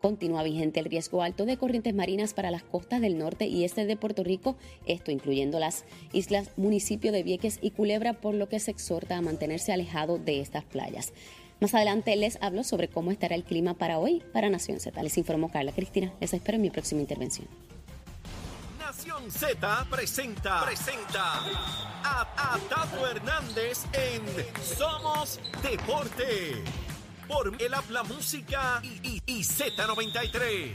continúa 0.00 0.42
vigente 0.42 0.80
el 0.80 0.86
riesgo 0.86 1.22
alto 1.22 1.44
de 1.44 1.58
corrientes 1.58 1.94
marinas 1.94 2.32
para 2.32 2.50
las 2.50 2.62
costas 2.62 3.02
del 3.02 3.18
norte 3.18 3.46
y 3.46 3.62
este 3.62 3.84
de 3.84 3.96
Puerto 3.98 4.24
Rico, 4.24 4.56
esto 4.86 5.10
incluyendo 5.10 5.58
las 5.58 5.84
islas 6.14 6.48
municipio 6.56 7.12
de 7.12 7.22
Vieques 7.22 7.58
y 7.60 7.72
Culebra, 7.72 8.14
por 8.14 8.34
lo 8.34 8.48
que 8.48 8.58
se 8.58 8.70
exhorta 8.70 9.18
a 9.18 9.22
mantenerse 9.22 9.70
alejado 9.70 10.16
de 10.16 10.40
estas 10.40 10.64
playas. 10.64 11.12
Más 11.60 11.74
adelante 11.74 12.16
les 12.16 12.38
hablo 12.40 12.64
sobre 12.64 12.88
cómo 12.88 13.10
estará 13.10 13.34
el 13.34 13.44
clima 13.44 13.74
para 13.74 13.98
hoy 13.98 14.22
para 14.32 14.48
Nación 14.48 14.80
Z. 14.80 15.00
Les 15.02 15.18
informó 15.18 15.50
Carla 15.50 15.72
Cristina. 15.72 16.12
Les 16.20 16.32
espero 16.32 16.56
en 16.56 16.62
mi 16.62 16.70
próxima 16.70 17.02
intervención. 17.02 17.46
Nación 18.92 19.30
Z 19.30 19.86
presenta, 19.88 20.66
presenta 20.66 21.40
a, 22.04 22.58
Tato 22.68 23.06
Hernández 23.06 23.86
en 23.94 24.22
Somos 24.62 25.40
Deporte. 25.62 26.62
Por 27.26 27.54
el 27.58 27.72
habla 27.72 28.02
música 28.02 28.82
y, 28.82 29.22
y 29.24 29.40
Z93. 29.40 30.74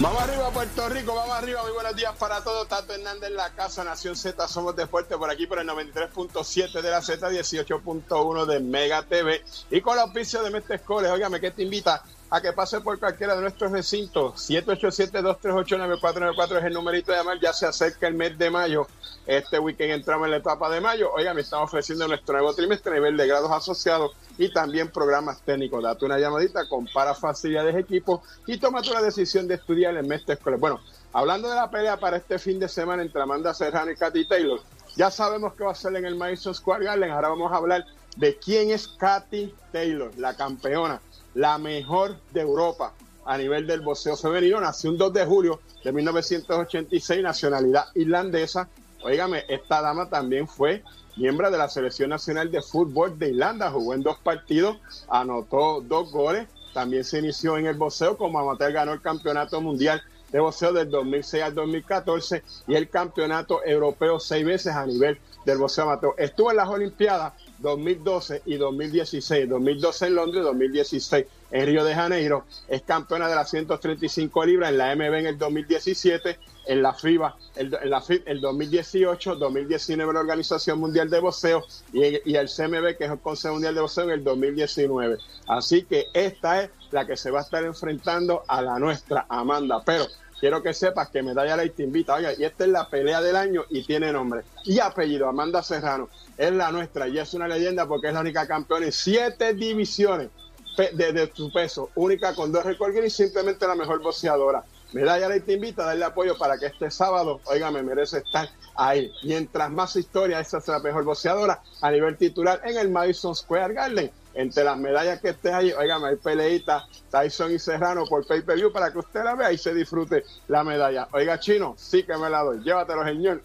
Vamos 0.00 0.22
arriba, 0.22 0.50
Puerto 0.50 0.88
Rico, 0.88 1.14
vamos 1.14 1.36
arriba. 1.36 1.62
Muy 1.64 1.72
buenos 1.72 1.94
días 1.94 2.16
para 2.16 2.42
todos. 2.42 2.68
Tato 2.68 2.94
Hernández 2.94 3.28
en 3.28 3.36
la 3.36 3.52
casa, 3.52 3.84
Nación 3.84 4.16
Z, 4.16 4.48
somos 4.48 4.74
deporte 4.74 5.18
por 5.18 5.28
aquí 5.28 5.46
por 5.46 5.58
el 5.58 5.68
93.7 5.68 6.80
de 6.80 6.90
la 6.90 7.02
Z, 7.02 7.30
18.1 7.30 8.46
de 8.46 8.60
Mega 8.60 9.02
TV. 9.02 9.44
Y 9.70 9.82
con 9.82 9.94
la 9.94 10.04
auspicio 10.04 10.42
de 10.42 10.48
Mestre 10.50 10.76
Escoles, 10.76 11.10
óigame, 11.10 11.38
¿qué 11.38 11.50
te 11.50 11.64
invita? 11.64 12.02
A 12.30 12.40
que 12.40 12.52
pase 12.52 12.80
por 12.80 12.98
cualquiera 12.98 13.34
de 13.34 13.42
nuestros 13.42 13.72
recintos. 13.72 14.50
787-238-9494 14.50 16.58
es 16.58 16.64
el 16.64 16.74
numerito 16.74 17.12
de 17.12 17.18
llamar. 17.18 17.40
Ya 17.40 17.52
se 17.52 17.66
acerca 17.66 18.06
el 18.06 18.14
mes 18.14 18.38
de 18.38 18.50
mayo. 18.50 18.86
Este 19.26 19.58
weekend 19.58 19.92
entramos 19.92 20.26
en 20.26 20.32
la 20.32 20.36
etapa 20.38 20.70
de 20.70 20.80
mayo. 20.80 21.10
Oiga, 21.12 21.34
me 21.34 21.40
estamos 21.40 21.66
ofreciendo 21.66 22.06
nuestro 22.06 22.34
nuevo 22.34 22.54
trimestre 22.54 22.92
a 22.92 22.94
nivel 22.94 23.16
de 23.16 23.26
grados 23.26 23.50
asociados 23.50 24.12
y 24.36 24.52
también 24.52 24.88
programas 24.88 25.40
técnicos. 25.42 25.82
Date 25.82 26.04
una 26.04 26.18
llamadita, 26.18 26.68
compara 26.68 27.14
facilidades 27.14 27.74
de 27.74 27.80
equipo 27.80 28.22
y 28.46 28.58
toma 28.58 28.82
una 28.88 29.02
decisión 29.02 29.48
de 29.48 29.54
estudiar 29.54 29.96
en 29.96 30.06
Mestre 30.06 30.34
Escolar. 30.34 30.60
Bueno, 30.60 30.80
hablando 31.12 31.48
de 31.48 31.56
la 31.56 31.70
pelea 31.70 31.98
para 31.98 32.18
este 32.18 32.38
fin 32.38 32.58
de 32.58 32.68
semana 32.68 33.02
entre 33.02 33.20
Amanda 33.20 33.52
Serrano 33.54 33.90
y 33.90 33.96
Katy 33.96 34.26
Taylor, 34.26 34.60
ya 34.96 35.10
sabemos 35.10 35.54
que 35.54 35.64
va 35.64 35.72
a 35.72 35.74
ser 35.74 35.94
en 35.96 36.06
el 36.06 36.16
Madison 36.16 36.54
Square 36.54 36.84
Garden. 36.84 37.10
Ahora 37.10 37.28
vamos 37.28 37.52
a 37.52 37.56
hablar 37.56 37.84
de 38.16 38.36
quién 38.38 38.70
es 38.70 38.88
Katy 38.88 39.54
Taylor, 39.72 40.10
la 40.16 40.34
campeona 40.34 41.00
la 41.38 41.56
mejor 41.56 42.16
de 42.32 42.40
Europa 42.40 42.92
a 43.24 43.38
nivel 43.38 43.64
del 43.64 43.80
boxeo 43.80 44.16
femenino. 44.16 44.60
Nació 44.60 44.90
un 44.90 44.98
2 44.98 45.12
de 45.12 45.24
julio 45.24 45.60
de 45.84 45.92
1986, 45.92 47.22
nacionalidad 47.22 47.84
irlandesa. 47.94 48.68
Óigame, 49.04 49.44
esta 49.48 49.80
dama 49.80 50.08
también 50.08 50.48
fue 50.48 50.82
miembro 51.16 51.48
de 51.48 51.56
la 51.56 51.68
Selección 51.68 52.10
Nacional 52.10 52.50
de 52.50 52.60
Fútbol 52.60 53.16
de 53.16 53.28
Irlanda. 53.28 53.70
Jugó 53.70 53.94
en 53.94 54.02
dos 54.02 54.18
partidos, 54.18 54.78
anotó 55.08 55.80
dos 55.80 56.10
goles. 56.10 56.48
También 56.74 57.04
se 57.04 57.20
inició 57.20 57.56
en 57.56 57.66
el 57.66 57.76
boxeo 57.76 58.16
como 58.16 58.40
amateur, 58.40 58.72
ganó 58.72 58.92
el 58.92 59.00
Campeonato 59.00 59.60
Mundial 59.60 60.02
de 60.32 60.40
Boxeo 60.40 60.72
del 60.72 60.90
2006 60.90 61.42
al 61.44 61.54
2014 61.54 62.42
y 62.66 62.74
el 62.74 62.88
Campeonato 62.88 63.64
Europeo 63.64 64.18
seis 64.18 64.44
veces 64.44 64.74
a 64.74 64.84
nivel 64.84 65.20
del 65.44 65.58
boxeo 65.58 65.84
amateur. 65.84 66.14
Estuvo 66.18 66.50
en 66.50 66.56
las 66.56 66.68
Olimpiadas 66.68 67.32
2012 67.58 68.42
y 68.46 68.56
2016. 68.56 69.48
2012 69.48 70.06
en 70.06 70.14
Londres, 70.14 70.44
2016 70.44 71.26
en 71.50 71.66
Río 71.66 71.84
de 71.84 71.94
Janeiro. 71.94 72.44
Es 72.68 72.82
campeona 72.82 73.28
de 73.28 73.34
las 73.34 73.50
135 73.50 74.44
libras 74.44 74.70
en 74.70 74.78
la 74.78 74.94
MB 74.94 75.14
en 75.14 75.26
el 75.26 75.38
2017, 75.38 76.38
en 76.66 76.82
la 76.82 76.92
FIBA 76.92 77.36
el, 77.56 77.76
en 77.82 77.90
la 77.90 78.00
FIB 78.00 78.22
el 78.26 78.40
2018, 78.40 79.36
2019 79.36 80.12
la 80.12 80.20
Organización 80.20 80.78
Mundial 80.78 81.10
de 81.10 81.20
Boxeo 81.20 81.64
y, 81.92 82.30
y 82.30 82.36
el 82.36 82.48
CMB, 82.48 82.96
que 82.96 83.04
es 83.04 83.10
el 83.10 83.18
Consejo 83.18 83.54
Mundial 83.54 83.74
de 83.74 83.80
Boxeo, 83.80 84.04
en 84.04 84.10
el 84.10 84.24
2019. 84.24 85.18
Así 85.48 85.84
que 85.84 86.06
esta 86.12 86.62
es 86.62 86.70
la 86.90 87.06
que 87.06 87.16
se 87.16 87.30
va 87.30 87.40
a 87.40 87.42
estar 87.42 87.64
enfrentando 87.64 88.42
a 88.46 88.62
la 88.62 88.78
nuestra, 88.78 89.26
Amanda. 89.28 89.82
Pero 89.84 90.06
quiero 90.40 90.62
que 90.62 90.74
sepas 90.74 91.08
que 91.08 91.22
Medalla 91.22 91.56
Light 91.56 91.74
te 91.74 91.82
invita. 91.82 92.14
Oiga, 92.14 92.32
y 92.32 92.44
esta 92.44 92.64
es 92.64 92.70
la 92.70 92.88
pelea 92.88 93.20
del 93.20 93.36
año 93.36 93.64
y 93.70 93.84
tiene 93.84 94.12
nombre 94.12 94.42
y 94.64 94.78
apellido. 94.78 95.28
Amanda 95.28 95.62
Serrano 95.62 96.08
es 96.36 96.52
la 96.52 96.70
nuestra 96.70 97.08
y 97.08 97.18
es 97.18 97.34
una 97.34 97.48
leyenda 97.48 97.86
porque 97.86 98.08
es 98.08 98.14
la 98.14 98.20
única 98.20 98.46
campeona 98.46 98.86
en 98.86 98.92
siete 98.92 99.54
divisiones 99.54 100.30
de, 100.76 101.30
su 101.34 101.52
peso, 101.52 101.90
única 101.96 102.34
con 102.34 102.52
dos 102.52 102.64
récords 102.64 103.04
y 103.04 103.10
simplemente 103.10 103.66
la 103.66 103.74
mejor 103.74 104.00
boxeadora. 104.00 104.64
Medalla 104.92 105.28
Light 105.28 105.44
te 105.44 105.54
invita 105.54 105.82
a 105.82 105.86
darle 105.86 106.04
apoyo 106.04 106.38
para 106.38 106.56
que 106.56 106.66
este 106.66 106.90
sábado, 106.90 107.40
oiga, 107.44 107.70
me 107.70 107.82
merece 107.82 108.18
estar 108.18 108.48
ahí. 108.74 109.12
Mientras 109.24 109.70
más 109.70 109.96
historia, 109.96 110.40
esa 110.40 110.58
es 110.58 110.68
la 110.68 110.78
mejor 110.78 111.04
boxeadora 111.04 111.60
a 111.82 111.90
nivel 111.90 112.16
titular 112.16 112.60
en 112.64 112.78
el 112.78 112.88
Madison 112.88 113.34
Square 113.34 113.74
Garden 113.74 114.10
entre 114.38 114.62
las 114.62 114.78
medallas 114.78 115.20
que 115.20 115.30
esté 115.30 115.52
ahí, 115.52 115.72
oigan, 115.72 116.04
hay 116.04 116.14
peleita 116.14 116.86
Tyson 117.10 117.52
y 117.52 117.58
Serrano 117.58 118.04
por 118.06 118.24
pay-per-view 118.24 118.72
para 118.72 118.92
que 118.92 118.98
usted 118.98 119.24
la 119.24 119.34
vea 119.34 119.50
y 119.52 119.58
se 119.58 119.74
disfrute 119.74 120.24
la 120.46 120.62
medalla. 120.62 121.08
Oiga, 121.10 121.40
Chino, 121.40 121.74
sí 121.76 122.04
que 122.04 122.16
me 122.16 122.30
la 122.30 122.44
doy. 122.44 122.60
Llévatelo, 122.60 123.04
señor. 123.04 123.42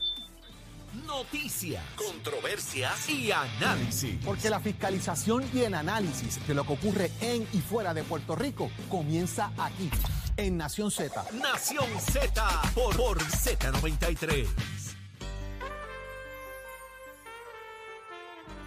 Noticias, 1.08 1.84
controversias 1.96 3.10
y 3.10 3.32
análisis. 3.32 4.24
Porque 4.24 4.52
la 4.52 4.60
fiscalización 4.60 5.44
y 5.52 5.62
el 5.62 5.74
análisis 5.74 6.46
de 6.48 6.54
lo 6.54 6.64
que 6.64 6.74
ocurre 6.74 7.12
en 7.22 7.48
y 7.52 7.62
fuera 7.62 7.96
de 7.96 8.04
Puerto 8.04 8.36
Rico 8.36 8.70
comienza 8.88 9.52
aquí, 9.58 9.90
en 10.38 10.58
Nación 10.58 10.92
Z. 10.92 11.26
Nación 11.42 11.88
Z 12.00 12.62
por, 12.76 12.96
por 12.96 13.18
Z93. 13.18 14.48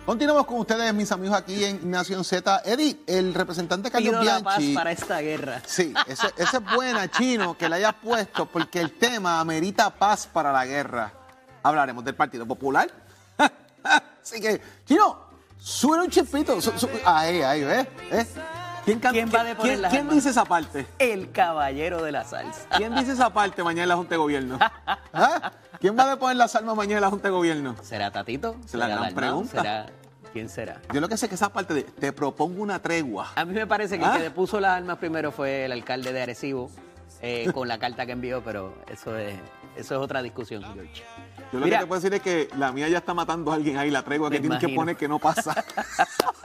Continuamos 0.07 0.47
con 0.47 0.59
ustedes, 0.59 0.95
mis 0.95 1.11
amigos, 1.11 1.37
aquí 1.37 1.65
en 1.65 1.91
Nación 1.91 2.25
Z. 2.25 2.63
Eddie, 2.65 3.01
el 3.09 3.35
representante 3.35 3.91
Carlos 3.91 4.11
Pido 4.11 4.23
la 4.23 4.39
Bianchi. 4.39 4.73
paz 4.75 4.81
para 4.85 4.93
esta 4.93 5.21
guerra. 5.21 5.61
Sí, 5.67 5.93
esa 6.07 6.29
es 6.39 6.75
buena, 6.77 7.11
Chino, 7.11 7.59
que 7.59 7.69
la 7.69 7.75
hayas 7.77 7.95
puesto, 7.95 8.47
porque 8.47 8.81
el 8.81 8.93
tema 8.93 9.41
amerita 9.41 9.91
paz 9.91 10.29
para 10.33 10.53
la 10.53 10.65
guerra. 10.65 11.13
Hablaremos 11.65 12.05
del 12.05 12.15
Partido 12.15 12.47
Popular. 12.47 12.89
Así 14.23 14.41
que, 14.41 14.61
Chino, 14.87 15.19
sube 15.59 15.99
un 15.99 16.09
chispito. 16.09 16.61
Su- 16.61 16.79
su- 16.79 16.89
ahí, 17.05 17.43
ahí, 17.43 17.65
¿ves? 17.65 17.89
¿Ves? 18.09 18.29
¿Quién, 18.87 19.01
can- 19.01 19.13
¿Quién 19.13 19.27
va 19.29 19.41
a 19.41 19.43
quién- 19.43 19.47
deponer 19.49 19.73
quién- 19.73 19.83
las 19.83 19.91
quién 19.91 20.01
armas? 20.03 20.15
dice 20.15 20.31
esa 20.31 20.45
parte? 20.47 20.87
El 20.99 21.31
caballero 21.33 22.03
de 22.03 22.13
la 22.13 22.25
salsa. 22.25 22.67
¿Quién 22.77 22.95
dice 22.95 23.13
esa 23.13 23.29
parte 23.31 23.63
mañana 23.63 23.83
en 23.83 23.89
la 23.91 23.97
Junta 23.97 24.11
de 24.11 24.17
Gobierno? 24.17 24.59
¿Ah? 25.13 25.53
¿Quién 25.81 25.99
va 25.99 26.05
a 26.05 26.09
deponer 26.11 26.37
las 26.39 26.55
armas 26.57 26.75
mañana 26.77 26.97
en 26.99 27.03
la 27.03 27.11
Junta 27.11 27.29
de 27.29 27.33
Gobierno? 27.35 27.77
¿Será 27.83 28.11
Tatito? 28.11 28.57
Es 28.65 28.73
la 28.75 28.87
¿Será 28.87 28.87
gran 28.87 29.01
Dalmau? 29.03 29.15
pregunta. 29.15 29.61
¿Será? 29.61 29.87
¿Quién 30.33 30.49
será? 30.49 30.81
Yo 30.93 31.01
lo 31.01 31.09
que 31.09 31.17
sé 31.17 31.27
es 31.27 31.31
que 31.31 31.35
esa 31.35 31.49
parte 31.53 31.75
de 31.75 31.83
te 31.83 32.13
propongo 32.13 32.63
una 32.63 32.81
tregua. 32.81 33.33
A 33.35 33.45
mí 33.45 33.53
me 33.55 33.67
parece 33.67 33.99
que 33.99 34.05
¿Ah? 34.05 34.13
el 34.13 34.17
que 34.19 34.23
depuso 34.25 34.61
las 34.61 34.77
armas 34.77 34.99
primero 34.99 35.33
fue 35.33 35.65
el 35.65 35.73
alcalde 35.73 36.13
de 36.13 36.23
Arecibo 36.23 36.71
eh, 37.23 37.51
con 37.53 37.67
la 37.67 37.79
carta 37.79 38.07
que 38.07 38.13
envió, 38.13 38.43
pero 38.45 38.75
eso 38.89 39.17
es, 39.17 39.35
eso 39.77 39.95
es 39.97 40.01
otra 40.01 40.23
discusión, 40.23 40.63
George. 40.75 41.03
Yo 41.53 41.59
lo 41.61 41.65
Mira. 41.65 41.79
que 41.79 41.85
te 41.85 41.89
puedo 41.89 42.01
decir 42.01 42.15
es 42.15 42.21
que 42.23 42.49
la 42.59 42.71
mía 42.73 42.89
ya 42.89 42.99
está 42.99 43.15
matando 43.15 43.51
a 43.51 43.55
alguien 43.55 43.79
ahí, 43.79 43.91
la 43.91 44.03
tregua 44.03 44.29
que 44.31 44.41
tienen 44.41 44.59
que 44.59 44.67
imagino. 44.67 44.81
poner 44.81 44.97
que 44.97 45.09
no 45.09 45.19
pasa. 45.19 45.65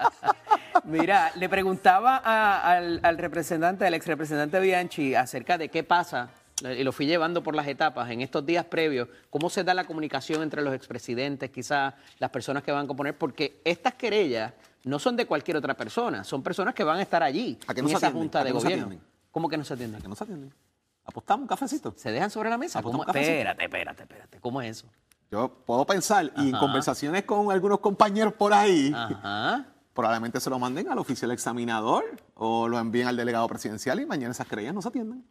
Mira, 0.91 1.31
le 1.35 1.49
preguntaba 1.49 2.17
a- 2.23 2.71
al, 2.73 2.99
al 3.03 3.17
representante, 3.17 3.85
al 3.85 3.93
ex 3.93 4.05
representante 4.07 4.59
Bianchi, 4.59 5.15
acerca 5.15 5.57
de 5.57 5.69
qué 5.69 5.83
pasa, 5.83 6.29
y 6.63 6.83
lo 6.83 6.91
fui 6.91 7.05
llevando 7.07 7.41
por 7.41 7.55
las 7.55 7.67
etapas 7.67 8.09
en 8.11 8.21
estos 8.21 8.45
días 8.45 8.65
previos, 8.65 9.07
cómo 9.29 9.49
se 9.49 9.63
da 9.63 9.73
la 9.73 9.85
comunicación 9.85 10.43
entre 10.43 10.61
los 10.61 10.73
expresidentes, 10.73 11.49
quizás 11.49 11.93
las 12.19 12.29
personas 12.29 12.61
que 12.63 12.71
van 12.71 12.85
a 12.85 12.87
componer, 12.87 13.17
porque 13.17 13.61
estas 13.65 13.95
querellas 13.95 14.53
no 14.83 14.99
son 14.99 15.15
de 15.15 15.25
cualquier 15.25 15.57
otra 15.57 15.75
persona, 15.75 16.23
son 16.23 16.43
personas 16.43 16.73
que 16.75 16.83
van 16.83 16.97
a 16.97 17.01
estar 17.01 17.23
allí, 17.23 17.57
¿A 17.67 17.73
que 17.73 17.79
en 17.79 17.85
no 17.85 17.89
se 17.89 17.95
esa 17.95 18.07
atienden? 18.07 18.21
junta 18.23 18.39
¿A 18.39 18.43
de 18.43 18.49
que 18.49 18.53
no 18.53 18.59
se 18.59 18.67
gobierno. 18.67 18.95
¿Cómo 19.31 19.49
que 19.49 19.57
no 19.57 19.63
se 19.63 19.73
atienden? 19.73 20.01
que 20.01 20.07
no 20.07 20.15
se 20.15 20.23
atienden. 20.23 20.53
Apostamos 21.05 21.41
un 21.43 21.47
cafecito. 21.47 21.93
¿Se 21.97 22.11
dejan 22.11 22.29
sobre 22.29 22.49
la 22.51 22.57
mesa? 22.59 22.81
¿Cómo? 22.83 22.99
un 22.99 23.05
cafecito. 23.05 23.31
Espérate, 23.31 23.63
espérate, 23.63 24.03
espérate. 24.03 24.39
¿Cómo 24.39 24.61
es 24.61 24.77
eso? 24.77 24.87
Yo 25.31 25.49
puedo 25.65 25.85
pensar, 25.85 26.29
y 26.37 26.49
en 26.49 26.57
conversaciones 26.57 27.23
con 27.23 27.51
algunos 27.51 27.79
compañeros 27.79 28.33
por 28.33 28.53
ahí, 28.53 28.91
Ajá. 28.93 29.65
Probablemente 29.93 30.39
se 30.39 30.49
lo 30.49 30.59
manden 30.59 30.89
al 30.89 30.97
oficial 30.99 31.31
examinador 31.31 32.03
o 32.35 32.67
lo 32.67 32.79
envíen 32.79 33.07
al 33.07 33.17
delegado 33.17 33.47
presidencial 33.47 33.99
y 33.99 34.05
mañana 34.05 34.31
esas 34.31 34.47
querellas 34.47 34.73
no 34.73 34.81
se 34.81 34.89
atienden. 34.89 35.25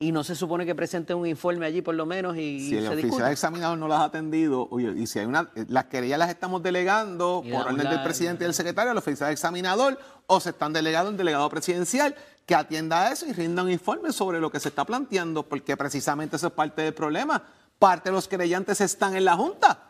Y 0.00 0.12
no 0.12 0.22
se 0.22 0.36
supone 0.36 0.64
que 0.64 0.76
presente 0.76 1.12
un 1.12 1.26
informe 1.26 1.66
allí 1.66 1.82
por 1.82 1.96
lo 1.96 2.06
menos 2.06 2.36
y 2.36 2.60
Si 2.60 2.76
el 2.76 2.84
se 2.84 2.94
oficial 2.94 3.32
examinador 3.32 3.76
no 3.76 3.88
las 3.88 3.98
ha 3.98 4.04
atendido, 4.04 4.68
oye, 4.70 4.92
y 4.96 5.08
si 5.08 5.18
hay 5.18 5.26
una, 5.26 5.50
las 5.66 5.86
querellas 5.86 6.20
las 6.20 6.30
estamos 6.30 6.62
delegando 6.62 7.42
por 7.42 7.66
orden 7.66 7.88
del 7.88 8.02
presidente 8.04 8.44
y 8.44 8.46
del 8.46 8.54
secretario 8.54 8.92
al 8.92 8.98
oficial 8.98 9.32
examinador, 9.32 9.98
o 10.28 10.38
se 10.38 10.50
están 10.50 10.72
delegando 10.72 11.10
al 11.10 11.16
delegado 11.16 11.50
presidencial 11.50 12.14
que 12.46 12.54
atienda 12.54 13.06
a 13.06 13.12
eso 13.12 13.26
y 13.26 13.32
rinda 13.32 13.64
un 13.64 13.72
informe 13.72 14.12
sobre 14.12 14.38
lo 14.38 14.52
que 14.52 14.60
se 14.60 14.68
está 14.68 14.84
planteando, 14.84 15.42
porque 15.42 15.76
precisamente 15.76 16.36
eso 16.36 16.46
es 16.46 16.52
parte 16.52 16.82
del 16.82 16.94
problema. 16.94 17.42
Parte 17.80 18.10
de 18.10 18.14
los 18.14 18.28
querellantes 18.28 18.80
están 18.80 19.16
en 19.16 19.24
la 19.24 19.34
Junta 19.34 19.87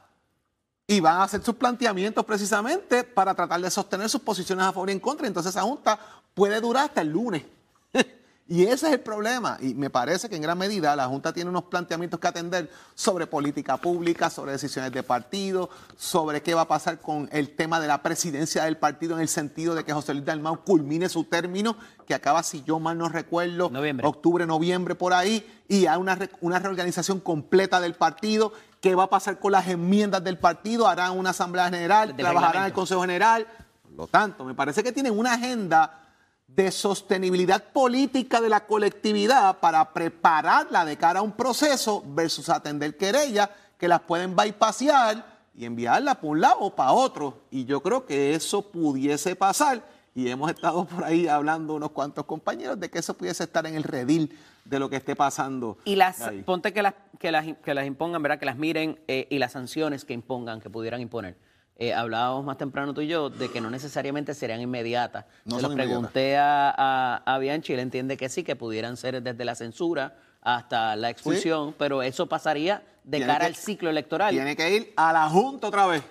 y 0.91 1.01
van 1.01 1.21
a 1.21 1.25
hacer 1.25 1.43
sus 1.45 1.55
planteamientos 1.55 2.25
precisamente 2.25 3.05
para 3.05 3.35
tratar 3.35 3.61
de 3.61 3.71
sostener 3.71 4.09
sus 4.09 4.23
posiciones 4.23 4.65
a 4.65 4.73
favor 4.73 4.89
y 4.89 4.93
en 4.93 5.01
contra. 5.01 5.27
Entonces 5.27 5.51
esa 5.51 5.63
Junta 5.63 5.99
puede 6.35 6.61
durar 6.63 6.87
hasta 6.87 7.03
el 7.03 7.11
lunes. 7.11 7.45
Y 8.51 8.63
ese 8.63 8.87
es 8.87 8.95
el 8.95 9.01
problema. 9.01 9.59
Y 9.61 9.75
me 9.75 9.91
parece 9.91 10.31
que 10.31 10.37
en 10.37 10.41
gran 10.41 10.57
medida 10.57 10.97
la 10.97 11.07
Junta 11.07 11.35
tiene 11.35 11.51
unos 11.51 11.65
planteamientos 11.65 12.19
que 12.19 12.29
atender 12.29 12.71
sobre 12.95 13.27
política 13.27 13.77
pública, 13.77 14.31
sobre 14.31 14.53
decisiones 14.53 14.91
de 14.91 15.03
partido, 15.03 15.69
sobre 15.99 16.43
qué 16.43 16.55
va 16.55 16.63
a 16.63 16.67
pasar 16.69 16.99
con 16.99 17.29
el 17.31 17.55
tema 17.55 17.79
de 17.79 17.89
la 17.89 18.03
presidencia 18.03 18.65
del 18.65 18.79
partido 18.79 19.15
en 19.17 19.21
el 19.21 19.29
sentido 19.29 19.75
de 19.75 19.85
que 19.85 19.93
José 19.93 20.15
Luis 20.15 20.25
Dalmau 20.25 20.65
culmine 20.65 21.11
su 21.11 21.25
término, 21.25 21.77
que 22.07 22.15
acaba, 22.15 22.43
si 22.43 22.63
yo 22.63 22.81
mal 22.81 22.97
no 22.97 23.11
recuerdo, 23.11 23.69
octubre, 24.09 24.47
noviembre, 24.47 24.95
por 24.95 25.13
ahí, 25.13 25.47
y 25.69 25.85
hay 25.85 25.99
una, 25.99 26.15
re- 26.15 26.31
una 26.41 26.59
reorganización 26.59 27.21
completa 27.21 27.83
del 27.83 27.97
partido. 27.97 28.55
¿Qué 28.81 28.95
va 28.95 29.05
a 29.05 29.11
pasar 29.11 29.39
con 29.39 29.53
las 29.53 29.67
enmiendas 29.69 30.23
del 30.23 30.39
partido? 30.39 30.87
¿Harán 30.87 31.19
una 31.19 31.31
asamblea 31.31 31.65
general? 31.69 32.15
¿Trabajarán 32.17 32.63
en 32.63 32.67
el. 32.69 32.73
Consejo 32.73 33.01
General? 33.01 33.47
Por 33.83 33.93
lo 33.93 34.07
tanto, 34.07 34.45
me 34.45 34.55
parece 34.55 34.83
que 34.83 34.93
tienen 34.93 35.19
una 35.19 35.35
agenda 35.35 36.09
de 36.47 36.71
sostenibilidad 36.71 37.63
política 37.73 38.41
de 38.41 38.49
la 38.49 38.67
colectividad 38.67 39.59
para 39.59 39.93
prepararla 39.93 40.85
de 40.85 40.97
cara 40.97 41.21
a 41.21 41.23
un 41.23 41.33
proceso 41.33 42.03
versus 42.07 42.49
atender 42.49 42.97
querellas 42.97 43.51
que 43.77 43.89
las 43.89 44.01
pueden 44.01 44.35
bypasear 44.35 45.39
y 45.55 45.65
enviarla 45.65 46.21
por 46.21 46.31
un 46.31 46.41
lado 46.41 46.61
o 46.61 46.75
para 46.75 46.93
otro. 46.93 47.43
Y 47.51 47.65
yo 47.65 47.83
creo 47.83 48.07
que 48.07 48.35
eso 48.35 48.63
pudiese 48.63 49.37
pasar. 49.37 49.83
Y 50.15 50.29
hemos 50.31 50.51
estado 50.51 50.85
por 50.87 51.05
ahí 51.05 51.29
hablando 51.29 51.75
unos 51.75 51.91
cuantos 51.93 52.25
compañeros 52.25 52.79
de 52.81 52.91
que 52.91 52.99
eso 52.99 53.15
pudiese 53.15 53.45
estar 53.45 53.67
en 53.67 53.75
el 53.77 53.85
redil 53.85 54.37
de 54.65 54.79
lo 54.79 54.91
que 54.91 54.97
esté 54.97 55.15
pasando. 55.17 55.79
Y 55.85 55.97
las, 55.97 56.21
ahí. 56.23 56.43
ponte 56.43 56.73
que 56.73 56.83
las, 56.83 56.95
que 57.19 57.31
las, 57.33 57.47
que 57.65 57.75
las 57.75 57.87
impongan, 57.87 58.23
¿verdad? 58.23 58.39
Que 58.39 58.47
las 58.47 58.57
miren 58.57 58.99
eh, 59.09 59.27
y 59.31 59.39
las 59.39 59.53
sanciones 59.53 60.05
que 60.05 60.13
impongan, 60.15 60.61
que 60.61 60.71
pudieran 60.71 61.01
imponer. 61.01 61.37
Eh, 61.81 61.95
hablábamos 61.95 62.45
más 62.45 62.59
temprano 62.59 62.93
tú 62.93 63.03
y 63.03 63.07
yo 63.07 63.31
de 63.31 63.49
que 63.51 63.61
no 63.61 63.71
necesariamente 63.71 64.35
serían 64.35 64.61
inmediatas. 64.61 65.27
No 65.45 65.57
Se 65.61 65.63
lo 65.63 65.75
pregunté 65.75 66.37
a, 66.37 66.75
a, 66.77 67.23
a 67.35 67.39
Bianchi, 67.39 67.73
él 67.73 67.79
entiende 67.81 68.17
que 68.17 68.29
sí, 68.29 68.43
que 68.43 68.57
pudieran 68.57 68.97
ser 68.97 69.23
desde 69.23 69.45
la 69.45 69.55
censura 69.55 70.17
hasta 70.43 70.97
la 70.97 71.11
expulsión, 71.11 71.75
pero 71.79 72.03
eso 72.03 72.29
pasaría 72.29 72.83
de 73.05 73.19
Tiene 73.19 73.27
cara 73.33 73.41
que- 73.41 73.47
al 73.47 73.55
ciclo 73.55 73.91
electoral. 73.91 74.35
Tiene 74.35 74.57
que 74.57 74.75
ir 74.77 74.93
a 74.97 75.13
la 75.13 75.29
Junta 75.29 75.69
otra 75.69 75.87
vez. 75.87 76.03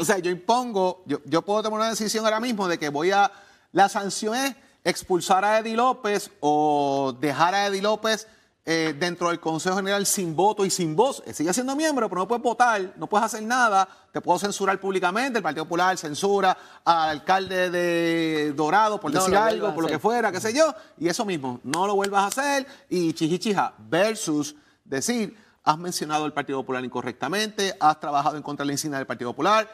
O 0.00 0.04
sea, 0.04 0.18
yo 0.18 0.30
impongo, 0.30 1.02
yo, 1.06 1.18
yo 1.24 1.42
puedo 1.42 1.62
tomar 1.62 1.80
una 1.80 1.90
decisión 1.90 2.24
ahora 2.24 2.40
mismo 2.40 2.68
de 2.68 2.78
que 2.78 2.88
voy 2.88 3.10
a. 3.10 3.30
La 3.72 3.88
sanción 3.88 4.34
es 4.34 4.54
expulsar 4.82 5.44
a 5.44 5.58
Eddie 5.58 5.76
López 5.76 6.30
o 6.40 7.14
dejar 7.20 7.54
a 7.54 7.66
Eddie 7.66 7.82
López 7.82 8.26
eh, 8.66 8.94
dentro 8.98 9.28
del 9.28 9.40
Consejo 9.40 9.76
General 9.76 10.04
sin 10.04 10.36
voto 10.36 10.64
y 10.66 10.70
sin 10.70 10.94
voz. 10.94 11.22
Eh, 11.26 11.32
Sigue 11.32 11.52
siendo 11.52 11.74
miembro, 11.74 12.08
pero 12.08 12.20
no 12.20 12.28
puedes 12.28 12.42
votar, 12.42 12.94
no 12.96 13.06
puedes 13.06 13.24
hacer 13.24 13.42
nada. 13.42 13.88
Te 14.12 14.20
puedo 14.20 14.38
censurar 14.38 14.78
públicamente. 14.78 15.38
El 15.38 15.42
Partido 15.42 15.64
Popular 15.64 15.96
censura 15.96 16.56
al 16.84 17.08
alcalde 17.10 17.70
de 17.70 18.52
Dorado 18.52 19.00
por 19.00 19.12
No 19.12 19.20
decir 19.20 19.36
algo, 19.36 19.74
por 19.74 19.84
lo 19.84 19.88
que 19.88 19.98
fuera, 19.98 20.30
qué 20.30 20.40
sé 20.40 20.52
yo. 20.52 20.74
Y 20.98 21.08
eso 21.08 21.24
mismo, 21.24 21.60
no 21.64 21.86
lo 21.86 21.94
vuelvas 21.94 22.22
a 22.22 22.26
hacer 22.26 22.66
y 22.88 23.12
chichichija 23.12 23.74
versus 23.78 24.54
decir, 24.84 25.36
has 25.64 25.78
mencionado 25.78 26.26
el 26.26 26.32
Partido 26.32 26.60
Popular 26.60 26.84
incorrectamente, 26.84 27.76
has 27.80 28.00
trabajado 28.00 28.36
en 28.36 28.42
contra 28.42 28.64
de 28.64 28.68
la 28.68 28.72
insignia 28.72 28.98
del 28.98 29.06
Partido 29.06 29.30
Popular. 29.30 29.68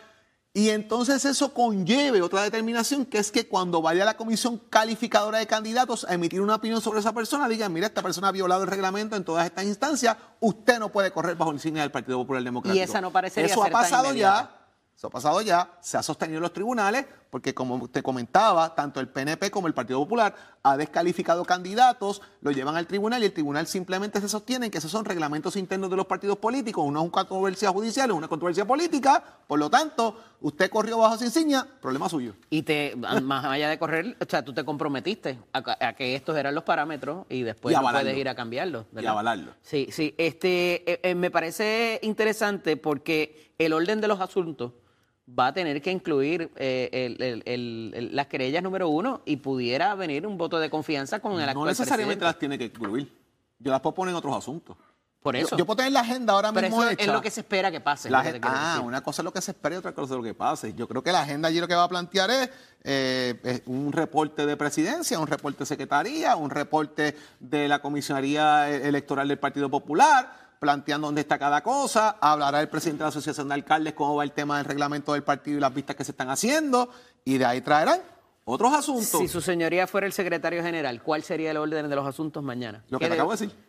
Y 0.52 0.70
entonces 0.70 1.22
eso 1.26 1.52
conlleve 1.52 2.22
otra 2.22 2.42
determinación, 2.42 3.04
que 3.04 3.18
es 3.18 3.30
que 3.30 3.46
cuando 3.46 3.82
vaya 3.82 4.06
la 4.06 4.16
comisión 4.16 4.56
calificadora 4.70 5.36
de 5.36 5.46
candidatos 5.46 6.06
a 6.08 6.14
emitir 6.14 6.40
una 6.40 6.54
opinión 6.54 6.80
sobre 6.80 7.00
esa 7.00 7.12
persona, 7.12 7.46
digan, 7.46 7.74
mira, 7.74 7.88
esta 7.88 8.00
persona 8.00 8.28
ha 8.28 8.32
violado 8.32 8.62
el 8.62 8.70
reglamento 8.70 9.16
en 9.16 9.24
todas 9.24 9.44
estas 9.44 9.66
instancias, 9.66 10.16
usted 10.40 10.78
no 10.78 10.90
puede 10.90 11.10
correr 11.10 11.36
bajo 11.36 11.52
la 11.52 11.56
insignia 11.56 11.82
del 11.82 11.90
Partido 11.90 12.16
Popular 12.16 12.42
Democrático. 12.42 12.80
Y 12.80 12.82
esa 12.82 13.02
no 13.02 13.10
parecería 13.10 13.52
Eso 13.52 13.62
ser 13.62 13.70
ha 13.70 13.78
pasado 13.78 14.14
ya. 14.14 14.50
Eso 14.96 15.08
ha 15.08 15.10
pasado 15.10 15.42
ya, 15.42 15.76
se 15.82 15.98
ha 15.98 16.02
sostenido 16.02 16.38
en 16.38 16.42
los 16.44 16.54
tribunales, 16.54 17.04
porque 17.36 17.52
como 17.52 17.86
te 17.86 18.02
comentaba, 18.02 18.74
tanto 18.74 18.98
el 18.98 19.08
PNP 19.08 19.50
como 19.50 19.66
el 19.66 19.74
Partido 19.74 19.98
Popular 19.98 20.34
ha 20.62 20.74
descalificado 20.78 21.44
candidatos, 21.44 22.22
lo 22.40 22.50
llevan 22.50 22.76
al 22.76 22.86
tribunal 22.86 23.22
y 23.22 23.26
el 23.26 23.32
tribunal 23.34 23.66
simplemente 23.66 24.22
se 24.22 24.28
sostiene 24.30 24.70
que 24.70 24.78
esos 24.78 24.90
son 24.90 25.04
reglamentos 25.04 25.54
internos 25.56 25.90
de 25.90 25.96
los 25.96 26.06
partidos 26.06 26.38
políticos, 26.38 26.82
uno 26.86 27.00
es 27.00 27.02
una 27.02 27.12
controversia 27.12 27.68
judicial, 27.68 28.08
es 28.08 28.16
una 28.16 28.26
controversia 28.26 28.64
política, 28.64 29.22
por 29.46 29.58
lo 29.58 29.68
tanto, 29.68 30.18
usted 30.40 30.70
corrió 30.70 30.96
bajo 30.96 31.18
su 31.18 31.24
insignia, 31.24 31.68
problema 31.82 32.08
suyo. 32.08 32.32
Y 32.48 32.62
te, 32.62 32.96
más 33.22 33.44
allá 33.44 33.68
de 33.68 33.78
correr, 33.78 34.16
o 34.18 34.24
sea, 34.26 34.42
tú 34.42 34.54
te 34.54 34.64
comprometiste 34.64 35.38
a, 35.52 35.88
a 35.88 35.92
que 35.92 36.14
estos 36.16 36.34
eran 36.38 36.54
los 36.54 36.64
parámetros 36.64 37.26
y 37.28 37.42
después 37.42 37.74
Y 37.74 37.74
no 37.74 37.80
avalarlo. 37.80 38.06
puedes 38.06 38.18
ir 38.18 38.30
a 38.30 38.34
cambiarlos. 38.34 38.86
Y 38.98 39.04
avalarlo. 39.04 39.52
Sí, 39.60 39.88
sí. 39.92 40.14
Este, 40.16 40.90
eh, 40.90 41.00
eh, 41.02 41.14
me 41.14 41.30
parece 41.30 42.00
interesante 42.02 42.78
porque 42.78 43.52
el 43.58 43.74
orden 43.74 44.00
de 44.00 44.08
los 44.08 44.22
asuntos 44.22 44.72
va 45.28 45.48
a 45.48 45.52
tener 45.54 45.82
que 45.82 45.90
incluir 45.90 46.50
eh, 46.56 46.88
el- 46.92 47.20
el- 47.22 47.42
el- 47.46 47.92
el- 47.94 48.16
las 48.16 48.26
querellas 48.28 48.62
número 48.62 48.88
uno 48.88 49.22
y 49.24 49.36
pudiera 49.36 49.94
venir 49.94 50.26
un 50.26 50.38
voto 50.38 50.58
de 50.60 50.70
confianza 50.70 51.18
con 51.20 51.32
el 51.32 51.38
No 51.46 51.50
actual 51.50 51.68
necesariamente 51.68 52.18
presidente. 52.20 52.24
las 52.24 52.38
tiene 52.38 52.58
que 52.58 52.64
incluir. 52.66 53.12
Yo 53.58 53.70
las 53.72 53.80
puedo 53.80 53.94
poner 53.94 54.12
en 54.12 54.16
otros 54.16 54.36
asuntos. 54.36 54.76
Por 55.20 55.34
eso. 55.34 55.56
Yo, 55.56 55.66
puedo 55.66 55.78
tener 55.78 55.90
la 55.90 56.00
agenda 56.02 56.34
ahora 56.34 56.52
Pero 56.52 56.68
mismo 56.68 56.84
eso 56.84 56.92
hecha. 56.92 57.02
es 57.02 57.08
lo 57.08 57.20
que 57.20 57.32
se 57.32 57.40
espera 57.40 57.72
que 57.72 57.80
pase. 57.80 58.08
La 58.08 58.22
que 58.22 58.38
ah, 58.42 58.74
decir. 58.74 58.86
una 58.86 59.00
cosa 59.02 59.22
es 59.22 59.24
lo 59.24 59.32
que 59.32 59.40
se 59.40 59.50
espera 59.50 59.74
y 59.74 59.78
otra 59.78 59.92
cosa 59.92 60.14
es 60.14 60.18
lo 60.18 60.22
que 60.22 60.34
pase. 60.34 60.72
Yo 60.74 60.86
creo 60.86 61.02
que 61.02 61.10
la 61.10 61.22
agenda 61.22 61.48
allí 61.48 61.58
lo 61.58 61.66
que 61.66 61.74
va 61.74 61.82
a 61.82 61.88
plantear 61.88 62.30
es, 62.30 62.48
eh, 62.84 63.40
es 63.42 63.62
un 63.66 63.90
reporte 63.92 64.46
de 64.46 64.56
presidencia, 64.56 65.18
un 65.18 65.26
reporte 65.26 65.60
de 65.60 65.66
secretaría, 65.66 66.36
un 66.36 66.50
reporte 66.50 67.16
de 67.40 67.66
la 67.66 67.80
comisionaría 67.80 68.70
e- 68.70 68.86
electoral 68.86 69.26
del 69.26 69.40
Partido 69.40 69.68
Popular, 69.68 70.45
planteando 70.58 71.08
dónde 71.08 71.20
está 71.22 71.38
cada 71.38 71.62
cosa. 71.62 72.16
Hablará 72.20 72.60
el 72.60 72.68
presidente 72.68 72.98
de 72.98 73.04
la 73.04 73.08
Asociación 73.08 73.48
de 73.48 73.54
Alcaldes 73.54 73.94
cómo 73.94 74.16
va 74.16 74.24
el 74.24 74.32
tema 74.32 74.56
del 74.58 74.66
reglamento 74.66 75.12
del 75.12 75.22
partido 75.22 75.58
y 75.58 75.60
las 75.60 75.72
vistas 75.74 75.96
que 75.96 76.04
se 76.04 76.12
están 76.12 76.30
haciendo. 76.30 76.88
Y 77.24 77.38
de 77.38 77.44
ahí 77.44 77.60
traerán 77.60 78.00
otros 78.44 78.72
asuntos. 78.72 79.20
Si 79.20 79.28
su 79.28 79.40
señoría 79.40 79.86
fuera 79.86 80.06
el 80.06 80.12
secretario 80.12 80.62
general, 80.62 81.02
¿cuál 81.02 81.22
sería 81.22 81.50
el 81.50 81.56
orden 81.56 81.88
de 81.88 81.96
los 81.96 82.06
asuntos 82.06 82.42
mañana? 82.42 82.84
Lo 82.88 82.98
que 82.98 83.04
¿Qué 83.06 83.08
te 83.10 83.14
acabo 83.14 83.32
de 83.32 83.38
decir. 83.38 83.66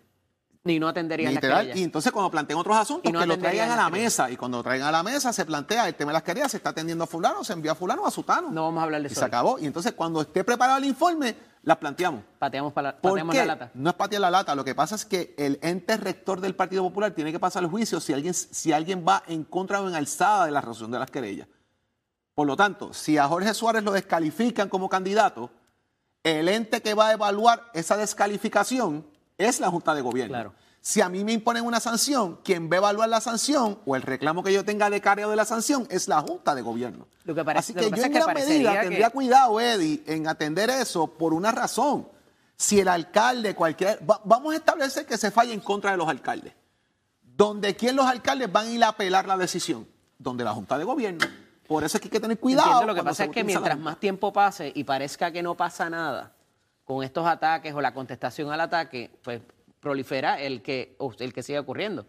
Ni 0.64 0.80
no 0.80 0.90
atenderían 0.90 1.34
las 1.34 1.36
Literal. 1.36 1.60
querellas. 1.62 1.78
Y 1.80 1.84
entonces 1.84 2.12
cuando 2.12 2.30
planteen 2.30 2.60
otros 2.60 2.76
asuntos, 2.76 3.10
Y 3.10 3.14
no 3.14 3.22
que 3.22 3.26
lo 3.26 3.40
traigan 3.40 3.72
a 3.72 3.76
las 3.78 3.86
la 3.86 3.90
mesa. 3.90 4.30
Y 4.30 4.36
cuando 4.36 4.58
lo 4.58 4.64
traigan 4.64 4.90
a 4.90 4.92
la 4.92 5.02
mesa 5.02 5.32
se 5.32 5.46
plantea 5.46 5.88
el 5.88 5.96
tema 5.96 6.12
de 6.12 6.16
las 6.16 6.24
querellas, 6.24 6.52
se 6.52 6.58
está 6.58 6.72
atendiendo 6.72 7.06
a 7.06 7.08
fulano, 7.08 7.42
se 7.46 7.54
envía 7.54 7.72
a 7.72 7.76
fulano 7.76 8.02
o 8.02 8.08
a 8.08 8.12
sutano. 8.12 8.52
No 8.52 8.64
vamos 8.64 8.82
a 8.82 8.84
hablar 8.84 9.02
de 9.02 9.08
Y 9.08 9.12
eso 9.12 9.16
se 9.22 9.24
hoy. 9.24 9.28
acabó. 9.30 9.60
Y 9.60 9.66
entonces 9.66 9.94
cuando 9.94 10.20
esté 10.22 10.44
preparado 10.44 10.78
el 10.80 10.84
informe, 10.86 11.36
las 11.68 11.78
planteamos. 11.80 12.24
Pateamos, 12.40 12.72
para 12.72 12.92
la, 12.94 12.98
¿Por 12.98 13.12
pateamos 13.12 13.36
la 13.36 13.46
lata. 13.46 13.72
No 13.74 13.90
es 13.90 13.96
patear 13.98 14.22
la 14.22 14.32
lata. 14.32 14.56
Lo 14.56 14.64
que 14.64 14.74
pasa 14.74 14.96
es 14.96 15.04
que 15.04 15.36
el 15.38 15.60
ente 15.62 15.98
rector 15.98 16.40
del 16.40 16.56
Partido 16.56 16.82
Popular 16.82 17.12
tiene 17.12 17.34
que 17.34 17.40
pasar 17.40 17.62
el 17.62 17.70
juicio 17.70 18.00
si 18.00 18.14
alguien, 18.14 18.34
si 18.34 18.72
alguien 18.72 19.04
va 19.06 19.22
en 19.28 19.44
contra 19.44 19.82
o 19.82 19.90
en 19.90 19.94
alzada 19.94 20.46
de 20.46 20.52
la 20.52 20.62
resolución 20.62 20.92
de 20.92 21.00
las 21.00 21.12
querellas. 21.12 21.50
Por 22.34 22.48
lo 22.48 22.56
tanto, 22.56 22.94
si 22.94 23.18
a 23.18 23.28
Jorge 23.28 23.54
Suárez 23.54 23.84
lo 23.84 23.92
descalifican 23.92 24.70
como 24.70 24.88
candidato, 24.88 25.52
el 26.24 26.48
ente 26.48 26.82
que 26.82 26.94
va 26.94 27.10
a 27.10 27.12
evaluar 27.12 27.70
esa 27.74 27.98
descalificación 27.98 29.06
es 29.38 29.60
la 29.60 29.70
Junta 29.70 29.94
de 29.94 30.00
Gobierno. 30.00 30.36
Claro. 30.36 30.54
Si 30.88 31.02
a 31.02 31.10
mí 31.10 31.26
me 31.26 31.34
imponen 31.34 31.66
una 31.66 31.82
sanción, 31.82 32.40
quien 32.46 32.70
va 32.72 32.76
a 32.76 32.78
evaluar 32.78 33.10
la 33.10 33.20
sanción 33.20 33.78
o 33.86 33.98
el 33.98 34.04
reclamo 34.04 34.42
que 34.42 34.54
yo 34.54 34.64
tenga 34.64 34.90
de 34.90 35.02
cargo 35.02 35.30
de 35.30 35.36
la 35.36 35.44
sanción 35.44 35.86
es 35.92 36.08
la 36.08 36.22
Junta 36.22 36.56
de 36.56 36.62
Gobierno. 36.62 37.08
Lo 37.26 37.36
que 37.36 37.44
parece- 37.44 37.60
Así 37.60 37.74
lo 37.74 37.82
que 37.92 38.00
yo 38.00 38.06
en 38.06 38.14
gran 38.14 38.34
medida 38.34 38.72
que- 38.72 38.80
tendría 38.84 39.10
cuidado, 39.10 39.60
Eddie, 39.60 40.02
en 40.08 40.30
atender 40.30 40.70
eso 40.70 41.08
por 41.08 41.34
una 41.34 41.52
razón. 41.52 42.08
Si 42.56 42.80
el 42.80 42.88
alcalde, 42.88 43.54
cualquier... 43.54 44.00
va- 44.10 44.22
vamos 44.24 44.54
a 44.54 44.56
establecer 44.56 45.06
que 45.06 45.18
se 45.18 45.30
falle 45.30 45.52
en 45.52 45.60
contra 45.60 45.92
de 45.92 45.98
los 45.98 46.08
alcaldes. 46.08 46.54
Donde 47.22 47.76
quién 47.76 47.94
los 47.98 48.06
alcaldes 48.06 48.50
van 48.50 48.68
a 48.68 48.70
ir 48.72 48.82
a 48.86 48.88
apelar 48.88 49.28
la 49.28 49.36
decisión. 49.36 49.86
Donde 50.18 50.46
la 50.46 50.54
Junta 50.54 50.78
de 50.78 50.86
Gobierno. 50.86 51.26
Por 51.68 51.84
eso 51.84 51.98
es 51.98 52.02
que 52.02 52.08
hay 52.08 52.12
que 52.12 52.20
tener 52.22 52.40
cuidado. 52.40 52.66
Entiendo, 52.72 52.94
lo 52.94 52.96
que 52.96 53.04
pasa 53.04 53.26
es 53.26 53.30
que 53.32 53.44
mientras 53.44 53.78
más 53.78 54.00
tiempo 54.00 54.32
pase 54.32 54.72
y 54.74 54.86
parezca 54.86 55.34
que 55.34 55.44
no 55.44 55.54
pasa 55.56 55.90
nada 55.90 56.32
con 56.86 57.04
estos 57.04 57.28
ataques 57.28 57.74
o 57.74 57.82
la 57.82 57.94
contestación 57.94 58.50
al 58.54 58.62
ataque, 58.62 59.12
pues 59.22 59.42
prolifera 59.88 60.40
el 60.42 60.62
que, 60.62 60.98
el 61.20 61.34
que 61.34 61.44
siga 61.44 61.62
ocurriendo. 61.62 62.06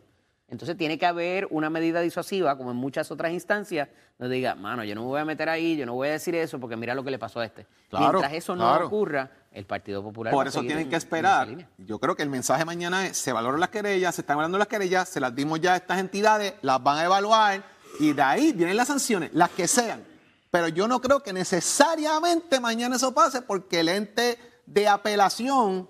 Entonces 0.50 0.76
tiene 0.78 0.98
que 0.98 1.04
haber 1.06 1.46
una 1.50 1.68
medida 1.70 2.00
disuasiva, 2.00 2.56
como 2.56 2.70
en 2.70 2.76
muchas 2.78 3.10
otras 3.10 3.32
instancias, 3.32 3.88
donde 4.18 4.34
diga, 4.36 4.54
mano, 4.54 4.82
yo 4.82 4.94
no 4.94 5.02
me 5.02 5.06
voy 5.08 5.20
a 5.20 5.24
meter 5.24 5.48
ahí, 5.48 5.76
yo 5.76 5.84
no 5.86 5.92
voy 5.94 6.08
a 6.08 6.12
decir 6.12 6.34
eso 6.34 6.58
porque 6.58 6.74
mira 6.74 6.94
lo 6.94 7.04
que 7.04 7.10
le 7.10 7.18
pasó 7.18 7.40
a 7.40 7.44
este. 7.44 7.66
Claro, 7.90 8.12
Mientras 8.18 8.32
eso 8.32 8.56
no 8.56 8.64
claro. 8.64 8.86
ocurra, 8.86 9.30
el 9.52 9.66
Partido 9.66 10.02
Popular 10.02 10.32
Por 10.32 10.48
eso 10.48 10.60
tienen 10.60 10.80
en- 10.84 10.90
que 10.90 10.96
esperar. 10.96 11.68
Yo 11.76 11.98
creo 11.98 12.16
que 12.16 12.22
el 12.22 12.30
mensaje 12.30 12.64
mañana 12.64 13.06
es, 13.06 13.18
se 13.18 13.32
valoran 13.32 13.60
las 13.60 13.68
querellas, 13.68 14.14
se 14.14 14.22
están 14.22 14.34
evaluando 14.36 14.56
las 14.58 14.68
querellas, 14.68 15.08
se 15.08 15.20
las 15.20 15.34
dimos 15.34 15.60
ya 15.60 15.74
a 15.74 15.76
estas 15.76 15.98
entidades, 15.98 16.54
las 16.62 16.82
van 16.82 16.96
a 16.98 17.04
evaluar 17.04 17.62
y 18.00 18.12
de 18.14 18.22
ahí 18.22 18.52
vienen 18.52 18.76
las 18.76 18.88
sanciones, 18.88 19.30
las 19.34 19.50
que 19.50 19.68
sean. 19.68 20.02
Pero 20.50 20.68
yo 20.68 20.88
no 20.88 20.98
creo 21.02 21.22
que 21.22 21.34
necesariamente 21.34 22.58
mañana 22.58 22.96
eso 22.96 23.12
pase 23.12 23.42
porque 23.42 23.80
el 23.80 23.88
ente 23.90 24.38
de 24.64 24.88
apelación 24.88 25.88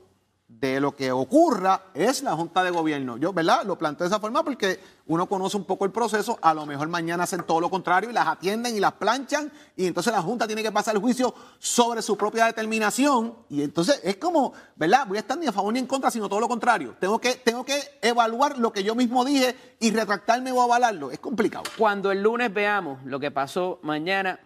de 0.49 0.81
lo 0.81 0.97
que 0.97 1.13
ocurra 1.13 1.83
es 1.93 2.23
la 2.23 2.35
Junta 2.35 2.65
de 2.65 2.71
Gobierno. 2.71 3.19
Yo, 3.19 3.35
¿verdad? 3.35 3.65
Lo 3.65 3.77
planteo 3.77 4.07
de 4.07 4.09
esa 4.09 4.19
forma 4.19 4.43
porque 4.43 4.81
uno 5.07 5.29
conoce 5.29 5.59
un 5.59 5.65
poco 5.65 5.85
el 5.85 5.93
proceso, 5.93 6.39
a 6.41 6.55
lo 6.55 6.65
mejor 6.65 6.89
mañana 6.89 7.25
hacen 7.25 7.43
todo 7.45 7.61
lo 7.61 7.69
contrario 7.69 8.09
y 8.09 8.15
las 8.15 8.27
atienden 8.27 8.75
y 8.75 8.81
las 8.81 8.93
planchan 8.93 9.53
y 9.77 9.87
entonces 9.87 10.11
la 10.11 10.23
Junta 10.23 10.47
tiene 10.47 10.63
que 10.63 10.73
pasar 10.73 10.95
el 10.95 11.03
juicio 11.03 11.35
sobre 11.59 12.01
su 12.01 12.17
propia 12.17 12.47
determinación 12.47 13.35
y 13.51 13.63
entonces 13.63 14.01
es 14.03 14.17
como, 14.17 14.55
¿verdad? 14.75 15.07
Voy 15.07 15.19
a 15.19 15.21
estar 15.21 15.37
ni 15.37 15.47
a 15.47 15.53
favor 15.53 15.73
ni 15.73 15.81
en 15.81 15.87
contra, 15.87 16.11
sino 16.11 16.31
todo 16.31 16.41
lo 16.41 16.49
contrario. 16.49 16.97
Tengo 16.99 17.21
que, 17.21 17.35
tengo 17.35 17.65
que 17.65 17.79
evaluar 18.01 18.59
lo 18.59 18.73
que 18.73 18.83
yo 18.83 18.95
mismo 18.95 19.27
dije 19.27 19.55
y 19.79 19.91
retractarme 19.91 20.51
o 20.51 20.63
avalarlo. 20.63 21.11
Es 21.11 21.19
complicado. 21.19 21.65
Cuando 21.77 22.11
el 22.11 22.23
lunes 22.23 22.53
veamos 22.53 23.05
lo 23.05 23.21
que 23.21 23.31
pasó 23.31 23.81
mañana, 23.83 24.41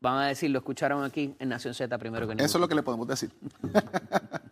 van 0.00 0.18
a 0.18 0.26
decir, 0.26 0.50
lo 0.50 0.58
escucharon 0.58 1.02
aquí 1.02 1.34
en 1.38 1.48
Nación 1.48 1.72
Z 1.74 1.96
primero 1.98 2.26
que 2.26 2.34
ningún. 2.34 2.44
Eso 2.44 2.58
es 2.58 2.60
lo 2.60 2.68
que 2.68 2.74
le 2.74 2.82
podemos 2.82 3.08
decir. 3.08 3.30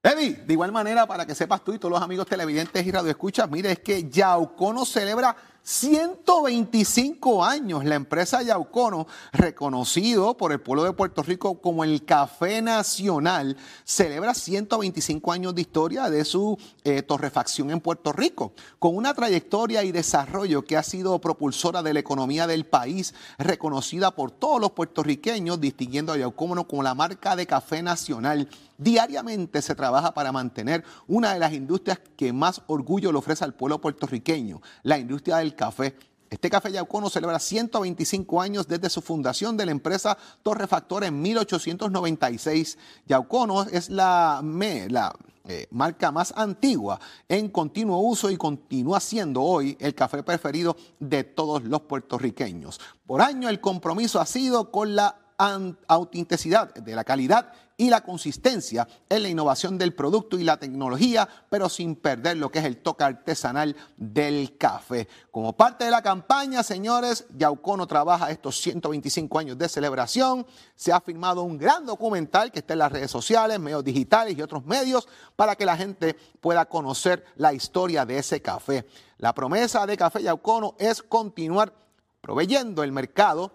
Eddie, 0.00 0.44
de 0.46 0.52
igual 0.52 0.70
manera, 0.70 1.06
para 1.06 1.26
que 1.26 1.34
sepas 1.34 1.64
tú 1.64 1.72
y 1.72 1.78
todos 1.78 1.90
los 1.90 2.02
amigos 2.02 2.28
televidentes 2.28 2.86
y 2.86 2.92
radioescuchas, 2.92 3.50
mire, 3.50 3.72
es 3.72 3.80
que 3.80 4.08
Yaucono 4.08 4.84
celebra 4.84 5.34
125 5.68 7.44
años. 7.44 7.84
La 7.84 7.94
empresa 7.94 8.40
Yaucono, 8.40 9.06
reconocido 9.34 10.34
por 10.34 10.50
el 10.52 10.62
pueblo 10.62 10.84
de 10.84 10.94
Puerto 10.94 11.22
Rico 11.22 11.60
como 11.60 11.84
el 11.84 12.06
Café 12.06 12.62
Nacional, 12.62 13.54
celebra 13.84 14.32
125 14.32 15.30
años 15.30 15.54
de 15.54 15.60
historia 15.60 16.08
de 16.08 16.24
su 16.24 16.56
eh, 16.84 17.02
torrefacción 17.02 17.70
en 17.70 17.80
Puerto 17.80 18.14
Rico, 18.14 18.54
con 18.78 18.96
una 18.96 19.12
trayectoria 19.12 19.84
y 19.84 19.92
desarrollo 19.92 20.64
que 20.64 20.78
ha 20.78 20.82
sido 20.82 21.20
propulsora 21.20 21.82
de 21.82 21.92
la 21.92 22.00
economía 22.00 22.46
del 22.46 22.64
país, 22.64 23.14
reconocida 23.36 24.14
por 24.14 24.30
todos 24.30 24.62
los 24.62 24.70
puertorriqueños, 24.70 25.60
distinguiendo 25.60 26.14
a 26.14 26.16
Yaucono 26.16 26.66
como 26.66 26.82
la 26.82 26.94
marca 26.94 27.36
de 27.36 27.46
café 27.46 27.82
nacional. 27.82 28.48
Diariamente 28.78 29.60
se 29.60 29.74
trabaja 29.74 30.14
para 30.14 30.30
mantener 30.30 30.84
una 31.08 31.34
de 31.34 31.40
las 31.40 31.52
industrias 31.52 32.00
que 32.16 32.32
más 32.32 32.62
orgullo 32.68 33.10
le 33.10 33.18
ofrece 33.18 33.44
al 33.44 33.52
pueblo 33.52 33.80
puertorriqueño, 33.80 34.62
la 34.84 34.98
industria 34.98 35.38
del 35.38 35.56
café. 35.58 35.94
Este 36.30 36.48
café 36.48 36.70
Yaucono 36.70 37.10
celebra 37.10 37.38
125 37.38 38.40
años 38.40 38.68
desde 38.68 38.88
su 38.88 39.02
fundación 39.02 39.56
de 39.56 39.66
la 39.66 39.72
empresa 39.72 40.16
Torrefactora 40.42 41.06
en 41.06 41.20
1896. 41.20 42.78
Yaucono 43.06 43.64
es 43.64 43.90
la, 43.90 44.42
la 44.88 45.16
eh, 45.46 45.66
marca 45.70 46.12
más 46.12 46.32
antigua 46.36 47.00
en 47.28 47.48
continuo 47.48 47.98
uso 48.00 48.30
y 48.30 48.36
continúa 48.36 49.00
siendo 49.00 49.42
hoy 49.42 49.76
el 49.80 49.94
café 49.94 50.22
preferido 50.22 50.76
de 51.00 51.24
todos 51.24 51.64
los 51.64 51.80
puertorriqueños. 51.82 52.78
Por 53.06 53.22
año 53.22 53.48
el 53.48 53.60
compromiso 53.60 54.20
ha 54.20 54.26
sido 54.26 54.70
con 54.70 54.94
la 54.94 55.16
autenticidad 55.38 56.74
de 56.74 56.94
la 56.94 57.04
calidad 57.04 57.52
y 57.80 57.90
la 57.90 58.00
consistencia 58.00 58.88
en 59.08 59.22
la 59.22 59.28
innovación 59.28 59.78
del 59.78 59.94
producto 59.94 60.36
y 60.36 60.42
la 60.42 60.56
tecnología, 60.56 61.28
pero 61.48 61.68
sin 61.68 61.94
perder 61.94 62.36
lo 62.36 62.50
que 62.50 62.58
es 62.58 62.64
el 62.64 62.78
toque 62.78 63.04
artesanal 63.04 63.76
del 63.96 64.58
café. 64.58 65.06
Como 65.30 65.56
parte 65.56 65.84
de 65.84 65.92
la 65.92 66.02
campaña, 66.02 66.64
señores, 66.64 67.26
Yaucono 67.36 67.86
trabaja 67.86 68.32
estos 68.32 68.60
125 68.60 69.38
años 69.38 69.56
de 69.56 69.68
celebración. 69.68 70.44
Se 70.74 70.92
ha 70.92 71.00
filmado 71.00 71.44
un 71.44 71.56
gran 71.56 71.86
documental 71.86 72.50
que 72.50 72.58
está 72.58 72.72
en 72.72 72.80
las 72.80 72.90
redes 72.90 73.12
sociales, 73.12 73.60
medios 73.60 73.84
digitales 73.84 74.36
y 74.36 74.42
otros 74.42 74.66
medios 74.66 75.06
para 75.36 75.54
que 75.54 75.64
la 75.64 75.76
gente 75.76 76.16
pueda 76.40 76.64
conocer 76.64 77.24
la 77.36 77.52
historia 77.52 78.04
de 78.04 78.18
ese 78.18 78.42
café. 78.42 78.86
La 79.18 79.32
promesa 79.32 79.86
de 79.86 79.96
Café 79.96 80.24
Yaucono 80.24 80.74
es 80.78 81.00
continuar 81.00 81.72
proveyendo 82.20 82.82
el 82.82 82.90
mercado 82.90 83.52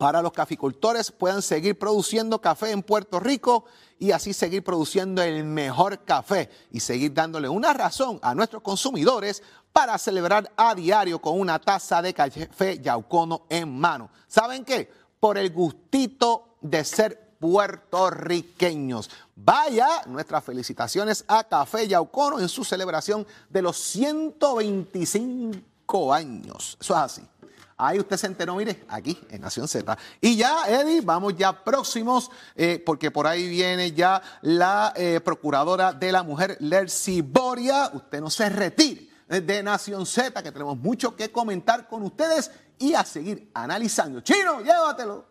para 0.00 0.22
los 0.22 0.32
caficultores 0.32 1.12
puedan 1.12 1.42
seguir 1.42 1.78
produciendo 1.78 2.40
café 2.40 2.70
en 2.70 2.82
Puerto 2.82 3.20
Rico 3.20 3.66
y 3.98 4.12
así 4.12 4.32
seguir 4.32 4.64
produciendo 4.64 5.20
el 5.20 5.44
mejor 5.44 6.06
café 6.06 6.48
y 6.70 6.80
seguir 6.80 7.12
dándole 7.12 7.50
una 7.50 7.74
razón 7.74 8.18
a 8.22 8.34
nuestros 8.34 8.62
consumidores 8.62 9.42
para 9.74 9.98
celebrar 9.98 10.50
a 10.56 10.74
diario 10.74 11.20
con 11.20 11.38
una 11.38 11.58
taza 11.58 12.00
de 12.00 12.14
café 12.14 12.80
Yaucono 12.80 13.42
en 13.50 13.78
mano. 13.78 14.08
¿Saben 14.26 14.64
qué? 14.64 14.90
Por 15.20 15.36
el 15.36 15.52
gustito 15.52 16.56
de 16.62 16.82
ser 16.82 17.36
puertorriqueños. 17.38 19.10
Vaya, 19.36 20.00
nuestras 20.06 20.42
felicitaciones 20.42 21.26
a 21.28 21.44
Café 21.44 21.86
Yaucono 21.86 22.40
en 22.40 22.48
su 22.48 22.64
celebración 22.64 23.26
de 23.50 23.60
los 23.60 23.76
125 23.76 26.14
años. 26.14 26.78
Eso 26.80 26.94
es 26.94 27.00
así. 27.00 27.20
Ahí 27.82 27.98
usted 27.98 28.16
se 28.16 28.26
enteró, 28.26 28.56
mire, 28.56 28.84
aquí 28.88 29.18
en 29.30 29.40
Nación 29.40 29.66
Z. 29.66 29.96
Y 30.20 30.36
ya, 30.36 30.68
Eddie, 30.68 31.00
vamos 31.00 31.34
ya 31.36 31.64
próximos, 31.64 32.30
eh, 32.54 32.82
porque 32.84 33.10
por 33.10 33.26
ahí 33.26 33.48
viene 33.48 33.92
ya 33.92 34.20
la 34.42 34.92
eh, 34.96 35.20
procuradora 35.24 35.92
de 35.92 36.12
la 36.12 36.22
mujer, 36.22 36.58
Lercy 36.60 37.22
Boria. 37.22 37.90
Usted 37.94 38.20
no 38.20 38.28
se 38.28 38.48
retire 38.50 39.08
de 39.28 39.62
Nación 39.62 40.04
Z, 40.04 40.42
que 40.42 40.52
tenemos 40.52 40.76
mucho 40.76 41.16
que 41.16 41.32
comentar 41.32 41.88
con 41.88 42.02
ustedes 42.02 42.50
y 42.78 42.94
a 42.94 43.04
seguir 43.04 43.50
analizando. 43.54 44.20
Chino, 44.20 44.60
llévatelo. 44.60 45.29